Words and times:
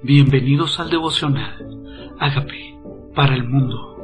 Bienvenidos 0.00 0.78
al 0.78 0.90
devocional. 0.90 2.14
Hágame 2.20 2.80
para 3.16 3.34
el 3.34 3.42
mundo. 3.42 3.96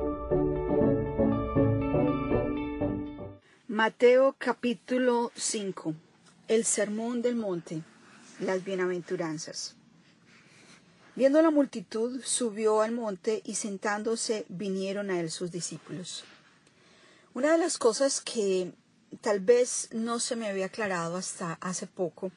Mateo 3.68 4.34
capítulo 4.36 5.30
5. 5.36 5.94
El 6.48 6.64
sermón 6.64 7.22
del 7.22 7.36
monte. 7.36 7.82
Las 8.40 8.64
bienaventuranzas. 8.64 9.76
Viendo 11.14 11.40
la 11.40 11.52
multitud, 11.52 12.20
subió 12.24 12.82
al 12.82 12.90
monte 12.90 13.40
y 13.44 13.54
sentándose 13.54 14.46
vinieron 14.48 15.12
a 15.12 15.20
él 15.20 15.30
sus 15.30 15.52
discípulos. 15.52 16.24
Una 17.34 17.52
de 17.52 17.58
las 17.58 17.78
cosas 17.78 18.20
que 18.20 18.72
tal 19.20 19.38
vez 19.38 19.90
no 19.92 20.18
se 20.18 20.34
me 20.34 20.48
había 20.48 20.66
aclarado 20.66 21.16
hasta 21.16 21.52
hace 21.60 21.86
poco 21.86 22.32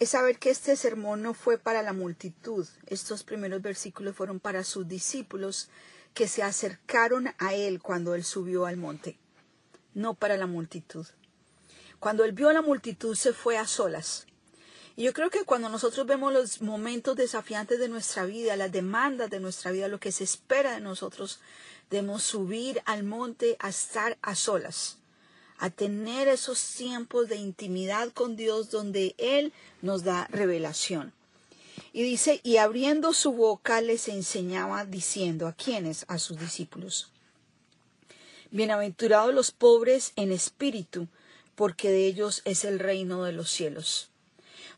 es 0.00 0.10
saber 0.10 0.38
que 0.38 0.48
este 0.48 0.76
sermón 0.76 1.22
no 1.22 1.34
fue 1.34 1.58
para 1.58 1.82
la 1.82 1.92
multitud. 1.92 2.66
Estos 2.86 3.22
primeros 3.22 3.60
versículos 3.60 4.16
fueron 4.16 4.40
para 4.40 4.64
sus 4.64 4.88
discípulos 4.88 5.68
que 6.14 6.26
se 6.26 6.42
acercaron 6.42 7.28
a 7.38 7.54
él 7.54 7.82
cuando 7.82 8.14
él 8.14 8.24
subió 8.24 8.64
al 8.64 8.78
monte, 8.78 9.18
no 9.92 10.14
para 10.14 10.38
la 10.38 10.46
multitud. 10.46 11.06
Cuando 12.00 12.24
él 12.24 12.32
vio 12.32 12.48
a 12.48 12.54
la 12.54 12.62
multitud 12.62 13.14
se 13.14 13.34
fue 13.34 13.58
a 13.58 13.66
solas. 13.66 14.26
Y 14.96 15.04
yo 15.04 15.12
creo 15.12 15.28
que 15.28 15.44
cuando 15.44 15.68
nosotros 15.68 16.06
vemos 16.06 16.32
los 16.32 16.62
momentos 16.62 17.14
desafiantes 17.14 17.78
de 17.78 17.90
nuestra 17.90 18.24
vida, 18.24 18.56
las 18.56 18.72
demandas 18.72 19.28
de 19.28 19.38
nuestra 19.38 19.70
vida, 19.70 19.86
lo 19.86 20.00
que 20.00 20.12
se 20.12 20.24
espera 20.24 20.72
de 20.72 20.80
nosotros, 20.80 21.40
debemos 21.90 22.22
subir 22.22 22.80
al 22.86 23.04
monte 23.04 23.56
a 23.58 23.68
estar 23.68 24.16
a 24.22 24.34
solas 24.34 24.99
a 25.60 25.68
tener 25.68 26.26
esos 26.26 26.58
tiempos 26.74 27.28
de 27.28 27.36
intimidad 27.36 28.12
con 28.12 28.34
Dios 28.34 28.70
donde 28.70 29.14
Él 29.18 29.52
nos 29.82 30.04
da 30.04 30.26
revelación. 30.30 31.12
Y 31.92 32.02
dice, 32.02 32.40
y 32.42 32.56
abriendo 32.56 33.12
su 33.12 33.32
boca 33.32 33.82
les 33.82 34.08
enseñaba 34.08 34.86
diciendo 34.86 35.46
a 35.46 35.52
quienes, 35.52 36.06
a 36.08 36.18
sus 36.18 36.40
discípulos. 36.40 37.12
Bienaventurados 38.50 39.34
los 39.34 39.50
pobres 39.50 40.12
en 40.16 40.32
espíritu, 40.32 41.08
porque 41.56 41.90
de 41.90 42.06
ellos 42.06 42.40
es 42.46 42.64
el 42.64 42.78
reino 42.78 43.24
de 43.24 43.32
los 43.32 43.50
cielos. 43.50 44.08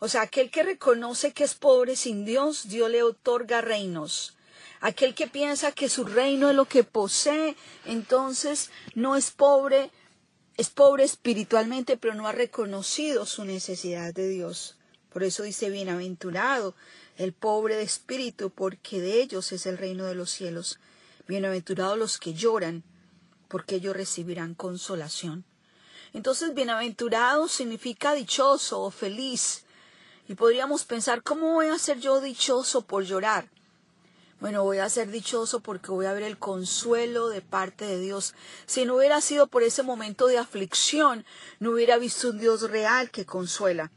O 0.01 0.09
sea, 0.09 0.23
aquel 0.23 0.51
que 0.51 0.65
reconoce 0.65 1.33
que 1.33 1.45
es 1.45 1.55
pobre 1.55 1.95
sin 1.95 2.25
Dios, 2.25 2.69
Dios 2.69 2.91
le 2.91 3.05
otorga 3.05 3.61
reinos. 3.61 4.37
Aquel 4.81 5.15
que 5.15 5.29
piensa 5.29 5.71
que 5.71 5.89
su 5.89 6.03
reino 6.03 6.51
es 6.51 6.57
lo 6.57 6.65
que 6.65 6.83
posee, 6.83 7.55
entonces 7.85 8.71
no 8.97 9.15
es 9.15 9.31
pobre, 9.31 9.93
es 10.63 10.71
pobre 10.71 11.03
espiritualmente, 11.03 11.97
pero 11.97 12.15
no 12.15 12.29
ha 12.29 12.31
reconocido 12.31 13.27
su 13.27 13.45
necesidad 13.45 14.15
de 14.15 14.29
Dios. 14.29 14.77
Por 15.13 15.25
eso 15.25 15.43
dice, 15.43 15.71
bienaventurado 15.71 16.77
el 17.17 17.33
pobre 17.33 17.75
de 17.75 17.83
espíritu, 17.83 18.51
porque 18.51 19.01
de 19.01 19.21
ellos 19.21 19.51
es 19.51 19.67
el 19.67 19.77
reino 19.77 20.05
de 20.05 20.15
los 20.15 20.31
cielos. 20.31 20.79
Bienaventurados 21.27 21.99
los 21.99 22.17
que 22.17 22.35
lloran, 22.35 22.85
porque 23.49 23.75
ellos 23.75 23.97
recibirán 23.97 24.55
consolación. 24.55 25.45
Entonces, 26.13 26.55
bienaventurado 26.55 27.49
significa 27.49 28.15
dichoso 28.15 28.83
o 28.83 28.93
feliz. 28.93 29.65
Y 30.29 30.37
podríamos 30.37 30.85
pensar, 30.85 31.25
¿cómo 31.25 31.55
voy 31.55 31.71
a 31.71 31.79
ser 31.79 31.99
yo 31.99 32.21
dichoso 32.21 32.83
por 32.83 33.03
llorar? 33.03 33.51
Bueno, 34.43 34.65
voy 34.65 34.79
a 34.79 34.89
ser 34.89 35.13
dichoso 35.13 35.61
porque 35.61 35.93
voy 35.93 36.07
a 36.07 36.13
ver 36.15 36.25
el 36.25 36.37
consuelo 36.37 37.29
de 37.29 37.43
parte 37.43 37.87
de 37.87 38.01
Dios. 38.01 38.35
Si 38.67 38.85
no 38.85 38.97
hubiera 38.97 39.21
sido 39.21 39.47
por 39.47 39.63
ese 39.63 39.85
momento 39.85 40.27
de 40.27 40.37
aflicción, 40.37 41.25
no 41.61 41.71
hubiera 41.71 41.97
visto 41.97 42.31
un 42.31 42.41
Dios 42.41 42.69
real 42.69 43.13
que 43.13 43.25
consuela. 43.25 43.93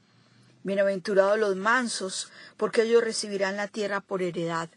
Bienaventurados 0.61 1.39
los 1.39 1.55
mansos, 1.55 2.31
porque 2.57 2.83
ellos 2.83 3.03
recibirán 3.03 3.57
la 3.57 3.69
tierra 3.69 4.01
por 4.01 4.21
heredad. 4.21 4.69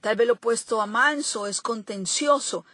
Tal 0.00 0.16
vez 0.16 0.26
lo 0.26 0.32
opuesto 0.32 0.82
a 0.82 0.86
manso 0.86 1.46
es 1.46 1.60
contencioso. 1.60 2.64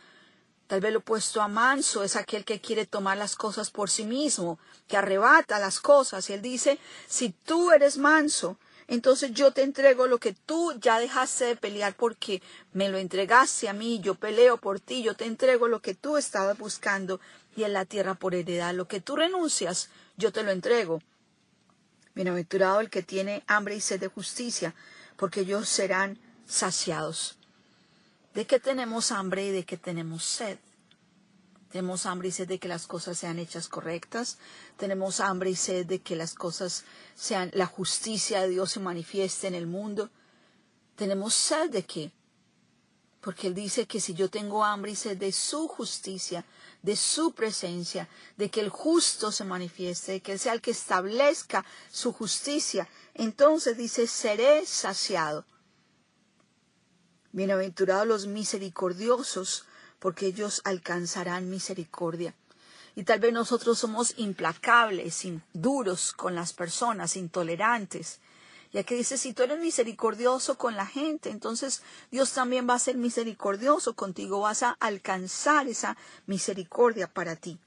Tal 0.68 0.80
vez 0.80 0.94
lo 0.94 1.00
opuesto 1.00 1.42
a 1.42 1.48
manso 1.48 2.02
es 2.02 2.16
aquel 2.16 2.46
que 2.46 2.62
quiere 2.62 2.86
tomar 2.86 3.18
las 3.18 3.36
cosas 3.36 3.70
por 3.70 3.90
sí 3.90 4.04
mismo, 4.04 4.58
que 4.86 4.96
arrebata 4.96 5.58
las 5.58 5.80
cosas. 5.80 6.30
Y 6.30 6.32
él 6.32 6.40
dice, 6.40 6.78
si 7.08 7.28
tú 7.28 7.72
eres 7.72 7.98
manso, 7.98 8.56
entonces 8.88 9.32
yo 9.32 9.52
te 9.52 9.62
entrego 9.62 10.06
lo 10.06 10.18
que 10.18 10.32
tú 10.32 10.72
ya 10.80 10.98
dejaste 10.98 11.44
de 11.44 11.56
pelear 11.56 11.94
porque 11.94 12.42
me 12.72 12.88
lo 12.88 12.96
entregaste 12.96 13.68
a 13.68 13.74
mí, 13.74 14.00
yo 14.00 14.14
peleo 14.14 14.56
por 14.56 14.80
ti, 14.80 15.02
yo 15.02 15.14
te 15.14 15.26
entrego 15.26 15.68
lo 15.68 15.80
que 15.80 15.94
tú 15.94 16.16
estabas 16.16 16.56
buscando 16.56 17.20
y 17.54 17.64
en 17.64 17.74
la 17.74 17.84
tierra 17.84 18.14
por 18.14 18.34
heredad, 18.34 18.74
lo 18.74 18.88
que 18.88 19.00
tú 19.00 19.16
renuncias, 19.16 19.90
yo 20.16 20.32
te 20.32 20.42
lo 20.42 20.50
entrego. 20.50 21.02
Bienaventurado 22.14 22.80
el 22.80 22.88
que 22.88 23.02
tiene 23.02 23.44
hambre 23.46 23.76
y 23.76 23.80
sed 23.80 24.00
de 24.00 24.08
justicia, 24.08 24.74
porque 25.16 25.40
ellos 25.40 25.68
serán 25.68 26.18
saciados. 26.46 27.36
¿De 28.32 28.46
qué 28.46 28.58
tenemos 28.58 29.12
hambre 29.12 29.46
y 29.46 29.50
de 29.50 29.64
qué 29.64 29.76
tenemos 29.76 30.24
sed? 30.24 30.58
Tenemos 31.70 32.06
hambre 32.06 32.28
y 32.28 32.32
sed 32.32 32.48
de 32.48 32.58
que 32.58 32.68
las 32.68 32.86
cosas 32.86 33.18
sean 33.18 33.38
hechas 33.38 33.68
correctas. 33.68 34.38
Tenemos 34.78 35.20
hambre 35.20 35.50
y 35.50 35.56
sed 35.56 35.84
de 35.84 36.00
que 36.00 36.16
las 36.16 36.34
cosas 36.34 36.84
sean, 37.14 37.50
la 37.54 37.66
justicia 37.66 38.40
de 38.42 38.48
Dios 38.48 38.72
se 38.72 38.80
manifieste 38.80 39.46
en 39.48 39.54
el 39.54 39.66
mundo. 39.66 40.10
Tenemos 40.96 41.34
sed 41.34 41.70
de 41.70 41.84
qué? 41.84 42.12
Porque 43.20 43.48
Él 43.48 43.54
dice 43.54 43.86
que 43.86 44.00
si 44.00 44.14
yo 44.14 44.30
tengo 44.30 44.64
hambre 44.64 44.92
y 44.92 44.96
sed 44.96 45.18
de 45.18 45.32
su 45.32 45.68
justicia, 45.68 46.44
de 46.82 46.96
su 46.96 47.32
presencia, 47.32 48.08
de 48.38 48.48
que 48.48 48.60
el 48.60 48.70
justo 48.70 49.30
se 49.30 49.44
manifieste, 49.44 50.12
de 50.12 50.20
que 50.20 50.32
Él 50.32 50.38
sea 50.38 50.54
el 50.54 50.62
que 50.62 50.70
establezca 50.70 51.66
su 51.90 52.12
justicia, 52.12 52.88
entonces 53.12 53.76
dice, 53.76 54.06
seré 54.06 54.64
saciado. 54.64 55.44
Bienaventurados 57.32 58.06
los 58.06 58.26
misericordiosos, 58.26 59.66
porque 59.98 60.26
ellos 60.26 60.60
alcanzarán 60.64 61.50
misericordia. 61.50 62.34
Y 62.94 63.04
tal 63.04 63.20
vez 63.20 63.32
nosotros 63.32 63.78
somos 63.78 64.14
implacables, 64.16 65.26
duros 65.52 66.12
con 66.12 66.34
las 66.34 66.52
personas, 66.52 67.16
intolerantes. 67.16 68.20
Y 68.72 68.78
aquí 68.78 68.94
dice, 68.94 69.16
si 69.16 69.32
tú 69.32 69.44
eres 69.44 69.60
misericordioso 69.60 70.58
con 70.58 70.76
la 70.76 70.84
gente, 70.84 71.30
entonces 71.30 71.82
Dios 72.10 72.32
también 72.32 72.68
va 72.68 72.74
a 72.74 72.78
ser 72.78 72.96
misericordioso 72.96 73.94
contigo, 73.94 74.40
vas 74.40 74.62
a 74.62 74.76
alcanzar 74.80 75.68
esa 75.68 75.96
misericordia 76.26 77.06
para 77.06 77.36
ti. 77.36 77.58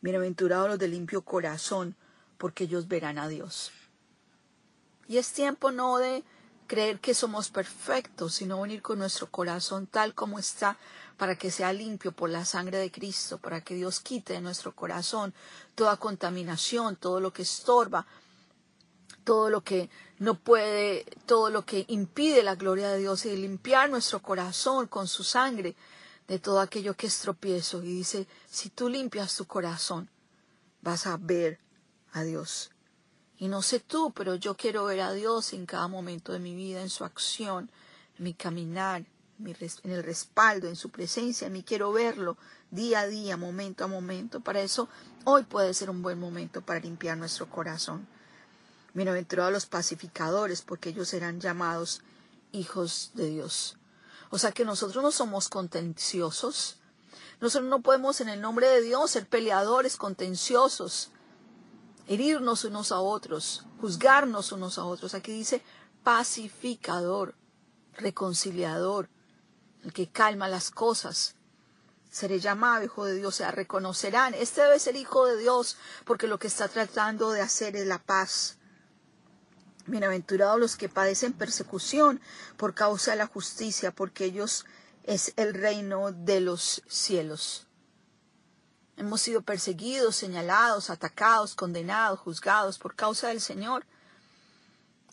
Bienaventurados 0.00 0.68
los 0.68 0.78
de 0.78 0.88
limpio 0.88 1.22
corazón, 1.22 1.96
porque 2.38 2.64
ellos 2.64 2.88
verán 2.88 3.18
a 3.18 3.28
Dios. 3.28 3.72
Y 5.08 5.18
es 5.18 5.32
tiempo 5.32 5.72
no 5.72 5.98
de 5.98 6.24
creer 6.66 7.00
que 7.00 7.14
somos 7.14 7.50
perfectos, 7.50 8.34
sino 8.34 8.60
venir 8.60 8.82
con 8.82 8.98
nuestro 8.98 9.28
corazón 9.28 9.86
tal 9.86 10.14
como 10.14 10.38
está, 10.38 10.76
para 11.16 11.36
que 11.36 11.50
sea 11.50 11.72
limpio 11.72 12.12
por 12.12 12.30
la 12.30 12.44
sangre 12.44 12.78
de 12.78 12.90
Cristo, 12.90 13.38
para 13.38 13.60
que 13.60 13.74
Dios 13.74 14.00
quite 14.00 14.32
de 14.32 14.40
nuestro 14.40 14.74
corazón 14.74 15.34
toda 15.74 15.96
contaminación, 15.96 16.96
todo 16.96 17.20
lo 17.20 17.32
que 17.32 17.42
estorba, 17.42 18.06
todo 19.24 19.50
lo 19.50 19.62
que 19.62 19.88
no 20.18 20.34
puede, 20.34 21.04
todo 21.26 21.50
lo 21.50 21.64
que 21.64 21.84
impide 21.88 22.42
la 22.42 22.54
gloria 22.54 22.88
de 22.90 22.98
Dios 22.98 23.24
y 23.24 23.36
limpiar 23.36 23.90
nuestro 23.90 24.20
corazón 24.20 24.86
con 24.86 25.06
su 25.08 25.24
sangre 25.24 25.76
de 26.28 26.38
todo 26.38 26.60
aquello 26.60 26.94
que 26.94 27.06
es 27.06 27.18
tropiezo. 27.18 27.82
Y 27.82 27.88
dice, 27.88 28.26
si 28.50 28.70
tú 28.70 28.88
limpias 28.88 29.36
tu 29.36 29.44
corazón, 29.46 30.08
vas 30.80 31.06
a 31.06 31.16
ver 31.16 31.60
a 32.12 32.22
Dios. 32.22 32.70
Y 33.42 33.48
no 33.48 33.60
sé 33.60 33.80
tú, 33.80 34.12
pero 34.12 34.36
yo 34.36 34.56
quiero 34.56 34.84
ver 34.84 35.00
a 35.00 35.12
Dios 35.12 35.52
en 35.52 35.66
cada 35.66 35.88
momento 35.88 36.32
de 36.32 36.38
mi 36.38 36.54
vida, 36.54 36.80
en 36.80 36.88
su 36.88 37.04
acción, 37.04 37.72
en 38.16 38.22
mi 38.22 38.34
caminar, 38.34 39.04
en 39.44 39.90
el 39.90 40.04
respaldo, 40.04 40.68
en 40.68 40.76
su 40.76 40.90
presencia. 40.90 41.48
En 41.48 41.54
mí 41.54 41.64
quiero 41.64 41.90
verlo 41.92 42.36
día 42.70 43.00
a 43.00 43.08
día, 43.08 43.36
momento 43.36 43.82
a 43.82 43.88
momento. 43.88 44.38
Para 44.38 44.60
eso 44.60 44.88
hoy 45.24 45.42
puede 45.42 45.74
ser 45.74 45.90
un 45.90 46.02
buen 46.02 46.20
momento 46.20 46.60
para 46.60 46.78
limpiar 46.78 47.18
nuestro 47.18 47.50
corazón. 47.50 48.06
Bienaventurados 48.94 49.52
los 49.52 49.66
pacificadores, 49.66 50.62
porque 50.62 50.90
ellos 50.90 51.08
serán 51.08 51.40
llamados 51.40 52.00
hijos 52.52 53.10
de 53.14 53.26
Dios. 53.26 53.76
O 54.30 54.38
sea 54.38 54.52
que 54.52 54.64
nosotros 54.64 55.02
no 55.02 55.10
somos 55.10 55.48
contenciosos. 55.48 56.76
Nosotros 57.40 57.68
no 57.68 57.82
podemos 57.82 58.20
en 58.20 58.28
el 58.28 58.40
nombre 58.40 58.68
de 58.68 58.82
Dios 58.82 59.10
ser 59.10 59.26
peleadores 59.26 59.96
contenciosos 59.96 61.10
herirnos 62.06 62.64
unos 62.64 62.92
a 62.92 63.00
otros, 63.00 63.64
juzgarnos 63.80 64.52
unos 64.52 64.78
a 64.78 64.84
otros. 64.84 65.14
Aquí 65.14 65.32
dice 65.32 65.62
pacificador, 66.02 67.34
reconciliador, 67.96 69.08
el 69.84 69.92
que 69.92 70.10
calma 70.10 70.48
las 70.48 70.70
cosas. 70.70 71.34
Seré 72.10 72.40
llamado 72.40 72.84
hijo 72.84 73.04
de 73.06 73.14
Dios, 73.14 73.34
o 73.34 73.36
sea, 73.36 73.50
reconocerán, 73.50 74.34
este 74.34 74.60
debe 74.60 74.78
ser 74.78 74.96
hijo 74.96 75.26
de 75.26 75.38
Dios, 75.38 75.78
porque 76.04 76.26
lo 76.26 76.38
que 76.38 76.48
está 76.48 76.68
tratando 76.68 77.30
de 77.30 77.40
hacer 77.40 77.74
es 77.74 77.86
la 77.86 77.98
paz. 77.98 78.58
Bienaventurados 79.86 80.60
los 80.60 80.76
que 80.76 80.88
padecen 80.88 81.32
persecución 81.32 82.20
por 82.56 82.74
causa 82.74 83.12
de 83.12 83.16
la 83.16 83.26
justicia, 83.26 83.92
porque 83.92 84.26
ellos 84.26 84.66
es 85.04 85.32
el 85.36 85.54
reino 85.54 86.12
de 86.12 86.40
los 86.40 86.82
cielos. 86.86 87.66
Hemos 89.02 89.20
sido 89.20 89.42
perseguidos, 89.42 90.14
señalados, 90.14 90.88
atacados, 90.88 91.56
condenados, 91.56 92.20
juzgados 92.20 92.78
por 92.78 92.94
causa 92.94 93.30
del 93.30 93.40
Señor. 93.40 93.84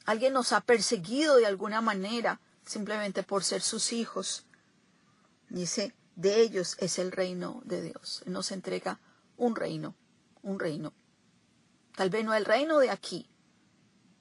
Alguien 0.06 0.32
nos 0.32 0.54
ha 0.54 0.62
perseguido 0.62 1.38
de 1.38 1.48
alguna 1.48 1.82
manera 1.82 2.40
simplemente 2.64 3.24
por 3.24 3.44
ser 3.44 3.64
sus 3.64 3.92
hijos. 3.92 4.46
Dice, 5.50 5.96
de 6.16 6.40
ellos 6.40 6.76
es 6.78 7.00
el 7.00 7.12
reino 7.12 7.64
de 7.66 7.82
Dios. 7.82 8.22
Él 8.28 8.34
nos 8.34 8.52
entrega 8.52 9.00
un 9.38 9.56
reino, 9.56 9.96
un 10.44 10.60
reino. 10.60 10.94
Tal 11.96 12.12
vez 12.12 12.24
no 12.24 12.36
el 12.36 12.46
reino 12.46 12.78
de 12.78 12.92
aquí. 12.92 13.28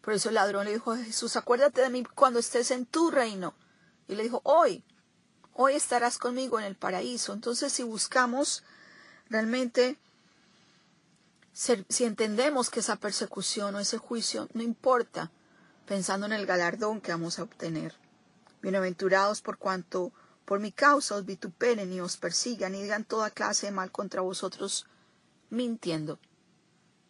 Por 0.01 0.15
eso 0.15 0.31
el 0.31 0.37
ladrón 0.37 0.65
le 0.65 0.73
dijo 0.73 0.93
a 0.93 0.97
Jesús, 0.97 1.37
acuérdate 1.37 1.83
de 1.83 1.91
mí 1.91 2.05
cuando 2.05 2.39
estés 2.39 2.71
en 2.71 2.87
tu 2.87 3.11
reino. 3.11 3.53
Y 4.07 4.15
le 4.15 4.23
dijo, 4.23 4.41
hoy, 4.45 4.83
hoy 5.53 5.75
estarás 5.75 6.17
conmigo 6.17 6.59
en 6.59 6.65
el 6.65 6.75
paraíso. 6.75 7.35
Entonces, 7.35 7.71
si 7.71 7.83
buscamos 7.83 8.65
realmente, 9.31 9.99
si 11.53 12.05
entendemos 12.05 12.71
que 12.71 12.81
esa 12.81 12.97
persecución 12.97 13.75
o 13.75 13.81
ese 13.81 13.99
juicio 13.99 14.49
no 14.55 14.63
importa, 14.63 15.31
pensando 15.87 16.27
en 16.27 16.33
el 16.33 16.47
galardón 16.47 17.01
que 17.01 17.13
vamos 17.13 17.39
a 17.39 17.43
obtener. 17.43 17.95
Bienaventurados 18.61 19.41
por 19.41 19.59
cuanto 19.59 20.13
por 20.45 20.61
mi 20.61 20.73
causa 20.73 21.15
os 21.15 21.25
vituperen 21.25 21.93
y 21.93 22.01
os 22.01 22.17
persigan 22.17 22.75
y 22.75 22.83
digan 22.83 23.05
toda 23.05 23.31
clase 23.31 23.67
de 23.67 23.73
mal 23.73 23.91
contra 23.91 24.21
vosotros, 24.21 24.87
mintiendo. 25.51 26.19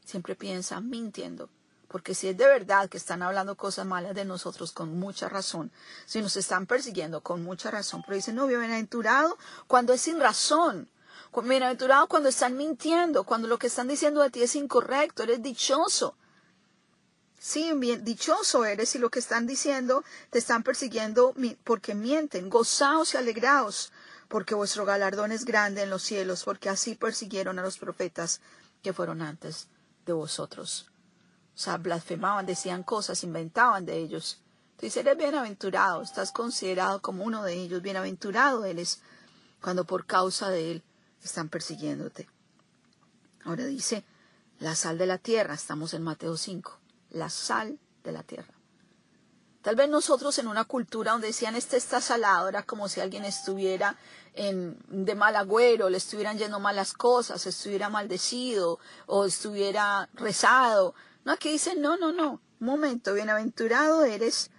Siempre 0.04 0.34
piensa 0.34 0.80
mintiendo. 0.80 1.50
Porque 1.88 2.14
si 2.14 2.28
es 2.28 2.36
de 2.36 2.46
verdad 2.46 2.88
que 2.88 2.98
están 2.98 3.22
hablando 3.22 3.56
cosas 3.56 3.86
malas 3.86 4.14
de 4.14 4.24
nosotros 4.24 4.72
con 4.72 4.98
mucha 4.98 5.28
razón, 5.28 5.72
si 6.04 6.20
nos 6.20 6.36
están 6.36 6.66
persiguiendo 6.66 7.22
con 7.22 7.42
mucha 7.42 7.70
razón, 7.70 8.02
pero 8.04 8.16
dice, 8.16 8.32
no, 8.32 8.46
bienaventurado 8.46 9.38
cuando 9.66 9.94
es 9.94 10.02
sin 10.02 10.20
razón, 10.20 10.88
bienaventurado 11.32 12.08
cuando 12.08 12.28
están 12.28 12.56
mintiendo, 12.56 13.24
cuando 13.24 13.48
lo 13.48 13.58
que 13.58 13.68
están 13.68 13.88
diciendo 13.88 14.22
de 14.22 14.30
ti 14.30 14.42
es 14.42 14.54
incorrecto, 14.56 15.22
eres 15.22 15.42
dichoso. 15.42 16.16
Sí, 17.38 17.72
bien, 17.76 18.04
dichoso 18.04 18.64
eres 18.64 18.94
y 18.96 18.98
lo 18.98 19.10
que 19.10 19.20
están 19.20 19.46
diciendo 19.46 20.02
te 20.30 20.38
están 20.38 20.62
persiguiendo 20.62 21.34
porque 21.62 21.94
mienten. 21.94 22.50
Gozaos 22.50 23.14
y 23.14 23.16
alegraos, 23.16 23.92
porque 24.28 24.54
vuestro 24.54 24.84
galardón 24.84 25.30
es 25.30 25.44
grande 25.44 25.82
en 25.82 25.90
los 25.90 26.02
cielos, 26.02 26.42
porque 26.44 26.68
así 26.68 26.96
persiguieron 26.96 27.58
a 27.58 27.62
los 27.62 27.78
profetas 27.78 28.40
que 28.82 28.92
fueron 28.92 29.22
antes 29.22 29.68
de 30.04 30.12
vosotros. 30.12 30.90
O 31.54 31.58
sea, 31.58 31.76
blasfemaban, 31.76 32.46
decían 32.46 32.82
cosas, 32.82 33.22
inventaban 33.22 33.86
de 33.86 33.96
ellos. 33.96 34.40
Entonces 34.72 34.96
eres 34.96 35.16
bienaventurado, 35.16 36.02
estás 36.02 36.32
considerado 36.32 37.00
como 37.00 37.24
uno 37.24 37.44
de 37.44 37.54
ellos. 37.54 37.82
Bienaventurado 37.82 38.64
eres 38.64 39.00
cuando 39.60 39.84
por 39.84 40.06
causa 40.06 40.50
de 40.50 40.72
él 40.72 40.82
están 41.22 41.48
persiguiéndote. 41.48 42.28
Ahora 43.44 43.64
dice, 43.64 44.04
la 44.58 44.74
sal 44.74 44.98
de 44.98 45.06
la 45.06 45.18
tierra, 45.18 45.54
estamos 45.54 45.94
en 45.94 46.02
Mateo 46.02 46.36
5 46.36 46.78
la 47.10 47.30
sal 47.30 47.78
de 48.04 48.12
la 48.12 48.22
tierra. 48.22 48.54
Tal 49.62 49.76
vez 49.76 49.88
nosotros 49.88 50.38
en 50.38 50.46
una 50.46 50.64
cultura 50.64 51.12
donde 51.12 51.26
decían 51.28 51.56
este 51.56 51.76
está 51.76 52.00
salado, 52.00 52.48
era 52.48 52.62
como 52.62 52.88
si 52.88 53.00
alguien 53.00 53.24
estuviera 53.24 53.96
en, 54.34 54.78
de 54.88 55.14
mal 55.14 55.36
agüero, 55.36 55.90
le 55.90 55.98
estuvieran 55.98 56.38
yendo 56.38 56.60
malas 56.60 56.92
cosas, 56.92 57.44
estuviera 57.46 57.88
maldecido 57.88 58.78
o 59.06 59.24
estuviera 59.24 60.08
rezado. 60.14 60.94
No, 61.24 61.32
aquí 61.32 61.50
dicen, 61.50 61.82
no, 61.82 61.96
no, 61.96 62.12
no, 62.12 62.40
un 62.60 62.66
momento, 62.66 63.14
bienaventurado 63.14 64.04
eres 64.04 64.50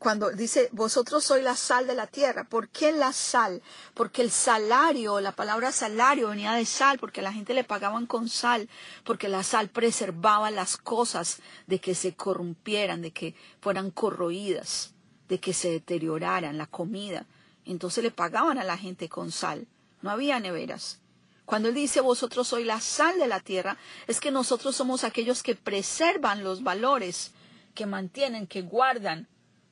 cuando 0.00 0.30
dice, 0.30 0.70
vosotros 0.72 1.22
sois 1.24 1.44
la 1.44 1.54
sal 1.54 1.86
de 1.86 1.94
la 1.94 2.06
tierra. 2.06 2.44
¿Por 2.44 2.70
qué 2.70 2.90
la 2.90 3.12
sal? 3.12 3.60
Porque 3.92 4.22
el 4.22 4.30
salario, 4.30 5.20
la 5.20 5.32
palabra 5.32 5.72
salario 5.72 6.28
venía 6.28 6.54
de 6.54 6.64
sal, 6.64 6.98
porque 6.98 7.20
la 7.20 7.34
gente 7.34 7.52
le 7.52 7.64
pagaban 7.64 8.06
con 8.06 8.30
sal, 8.30 8.70
porque 9.04 9.28
la 9.28 9.42
sal 9.42 9.68
preservaba 9.68 10.50
las 10.50 10.78
cosas 10.78 11.40
de 11.66 11.80
que 11.80 11.94
se 11.94 12.14
corrompieran, 12.14 13.02
de 13.02 13.10
que 13.10 13.34
fueran 13.60 13.90
corroídas, 13.90 14.94
de 15.28 15.38
que 15.38 15.52
se 15.52 15.70
deterioraran 15.70 16.56
la 16.56 16.66
comida. 16.66 17.26
Entonces 17.66 18.02
le 18.02 18.10
pagaban 18.10 18.56
a 18.56 18.64
la 18.64 18.78
gente 18.78 19.10
con 19.10 19.30
sal. 19.30 19.66
No 20.00 20.10
había 20.10 20.40
neveras. 20.40 20.98
Cuando 21.44 21.68
él 21.68 21.74
dice 21.74 22.00
vosotros 22.00 22.48
sois 22.48 22.64
la 22.64 22.80
sal 22.80 23.18
de 23.18 23.26
la 23.26 23.40
tierra, 23.40 23.76
es 24.06 24.18
que 24.18 24.30
nosotros 24.30 24.74
somos 24.74 25.04
aquellos 25.04 25.42
que 25.42 25.56
preservan 25.56 26.42
los 26.42 26.62
valores, 26.62 27.32
que 27.74 27.84
mantienen, 27.84 28.46
que 28.46 28.62
guardan 28.62 29.28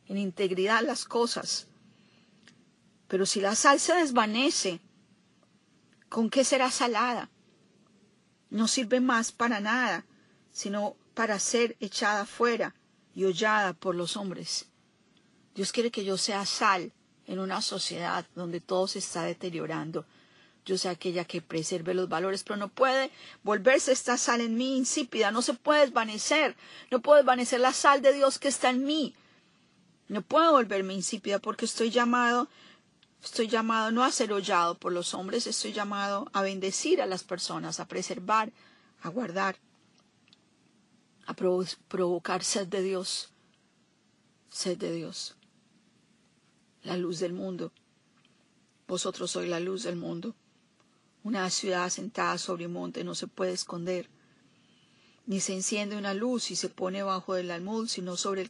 en 0.09 0.19
integridad 0.19 0.83
las 0.83 1.05
cosas. 1.05 1.69
Pero 3.07 3.27
si 3.27 3.41
la 3.41 3.55
sal 3.55 3.79
se 3.79 3.95
desvanece, 3.95 4.81
¿con 6.09 6.31
qué 6.31 6.45
será 6.45 6.71
salada? 6.71 7.31
No 8.51 8.67
sirve 8.69 9.01
más 9.01 9.33
para 9.33 9.61
nada, 9.61 10.05
sino 10.53 10.97
para 11.15 11.39
ser 11.39 11.77
echada 11.81 12.25
fuera 12.27 12.75
y 13.15 13.25
hollada 13.25 13.75
por 13.75 13.95
los 13.95 14.17
hombres. 14.17 14.67
Dios 15.55 15.73
quiere 15.73 15.91
que 15.91 16.05
yo 16.05 16.17
sea 16.17 16.47
sal 16.47 16.93
en 17.27 17.39
una 17.39 17.61
sociedad 17.61 18.27
donde 18.35 18.61
todo 18.61 18.87
se 18.89 19.01
está 19.01 19.25
deteriorando. 19.25 20.07
Yo 20.65 20.79
sea 20.79 20.93
aquella 20.93 21.25
que 21.25 21.43
preserve 21.43 21.95
los 21.95 22.09
valores, 22.09 22.45
pero 22.45 22.57
no 22.57 22.69
puede 22.69 23.11
volverse 23.43 23.93
esta 23.93 24.19
sal 24.19 24.41
en 24.41 24.55
mí 24.55 24.77
insípida, 24.77 25.31
no 25.31 25.43
se 25.43 25.55
puede 25.55 25.81
desvanecer, 25.81 26.57
no 26.91 27.01
puede 27.01 27.23
desvanecer 27.23 27.61
la 27.61 27.73
sal 27.73 28.03
de 28.03 28.13
Dios 28.13 28.39
que 28.39 28.49
está 28.49 28.71
en 28.71 28.85
mí, 28.85 29.15
no 30.09 30.23
puedo 30.23 30.53
volverme 30.53 30.95
insípida 30.95 31.39
porque 31.39 31.67
estoy 31.67 31.91
llamado, 31.91 32.49
estoy 33.23 33.47
llamado 33.49 33.91
no 33.91 34.05
a 34.05 34.11
ser 34.11 34.33
hollado 34.33 34.79
por 34.79 34.93
los 34.93 35.13
hombres, 35.15 35.47
estoy 35.47 35.73
llamado 35.73 36.31
a 36.33 36.43
bendecir 36.43 37.03
a 37.03 37.07
las 37.07 37.25
personas, 37.25 37.79
a 37.79 37.87
preservar, 37.87 38.53
a 39.03 39.09
guardar, 39.11 39.57
a 41.27 41.35
provocar 41.35 42.43
sed 42.43 42.69
de 42.69 42.83
Dios, 42.83 43.31
sed 44.51 44.79
de 44.79 44.93
Dios, 44.93 45.37
la 46.83 46.97
luz 46.97 47.19
del 47.19 47.35
mundo. 47.35 47.71
Vosotros 48.87 49.31
sois 49.31 49.49
la 49.49 49.61
luz 49.61 49.83
del 49.83 49.97
mundo. 49.97 50.35
Una 51.23 51.51
ciudad 51.51 51.91
sentada 51.91 52.39
sobre 52.39 52.67
un 52.67 52.73
monte 52.73 53.05
no 53.05 53.15
se 53.15 53.27
puede 53.27 53.53
esconder, 53.53 54.09
ni 55.27 55.41
se 55.41 55.53
enciende 55.53 55.99
una 55.99 56.15
luz 56.15 56.51
y 56.51 56.57
se 56.57 56.71
pone 56.71 57.03
bajo 57.03 57.35
del 57.35 57.51
almud, 57.51 57.89
sino 57.89 58.17
sobre 58.17 58.41
el 58.41 58.49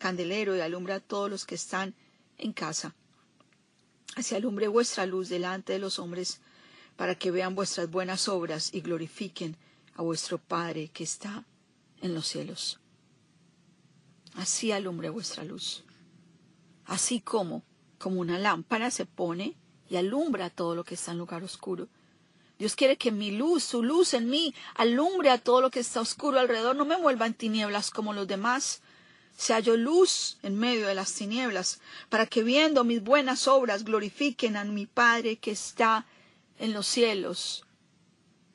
candelero 0.00 0.56
y 0.56 0.60
alumbra 0.60 0.96
a 0.96 1.00
todos 1.00 1.30
los 1.30 1.44
que 1.44 1.54
están 1.54 1.94
en 2.38 2.52
casa. 2.52 2.96
Así 4.16 4.34
alumbre 4.34 4.66
vuestra 4.66 5.06
luz 5.06 5.28
delante 5.28 5.74
de 5.74 5.78
los 5.78 5.98
hombres, 5.98 6.40
para 6.96 7.14
que 7.14 7.30
vean 7.30 7.54
vuestras 7.54 7.88
buenas 7.88 8.26
obras 8.26 8.74
y 8.74 8.80
glorifiquen 8.80 9.56
a 9.94 10.02
vuestro 10.02 10.38
Padre 10.38 10.88
que 10.88 11.04
está 11.04 11.44
en 12.00 12.14
los 12.14 12.26
cielos. 12.26 12.80
Así 14.34 14.72
alumbre 14.72 15.10
vuestra 15.10 15.44
luz. 15.44 15.84
Así 16.86 17.20
como, 17.20 17.62
como 17.98 18.20
una 18.20 18.38
lámpara 18.38 18.90
se 18.90 19.04
pone 19.04 19.56
y 19.88 19.96
alumbra 19.96 20.50
todo 20.50 20.74
lo 20.74 20.82
que 20.82 20.94
está 20.94 21.12
en 21.12 21.18
lugar 21.18 21.44
oscuro. 21.44 21.88
Dios 22.58 22.74
quiere 22.74 22.96
que 22.96 23.12
mi 23.12 23.30
luz, 23.30 23.64
su 23.64 23.82
luz 23.82 24.14
en 24.14 24.30
mí, 24.30 24.54
alumbre 24.74 25.30
a 25.30 25.38
todo 25.38 25.60
lo 25.60 25.70
que 25.70 25.80
está 25.80 26.00
oscuro 26.00 26.38
alrededor, 26.38 26.76
no 26.76 26.84
me 26.84 26.96
vuelva 26.96 27.26
en 27.26 27.34
tinieblas 27.34 27.90
como 27.90 28.12
los 28.12 28.26
demás, 28.26 28.82
se 29.36 29.54
halló 29.54 29.76
luz 29.76 30.36
en 30.42 30.58
medio 30.58 30.86
de 30.86 30.94
las 30.94 31.14
tinieblas, 31.14 31.80
para 32.10 32.26
que 32.26 32.42
viendo 32.42 32.84
mis 32.84 33.02
buenas 33.02 33.48
obras 33.48 33.84
glorifiquen 33.84 34.56
a 34.56 34.64
mi 34.64 34.84
Padre 34.84 35.36
que 35.36 35.52
está 35.52 36.06
en 36.58 36.74
los 36.74 36.86
cielos, 36.86 37.64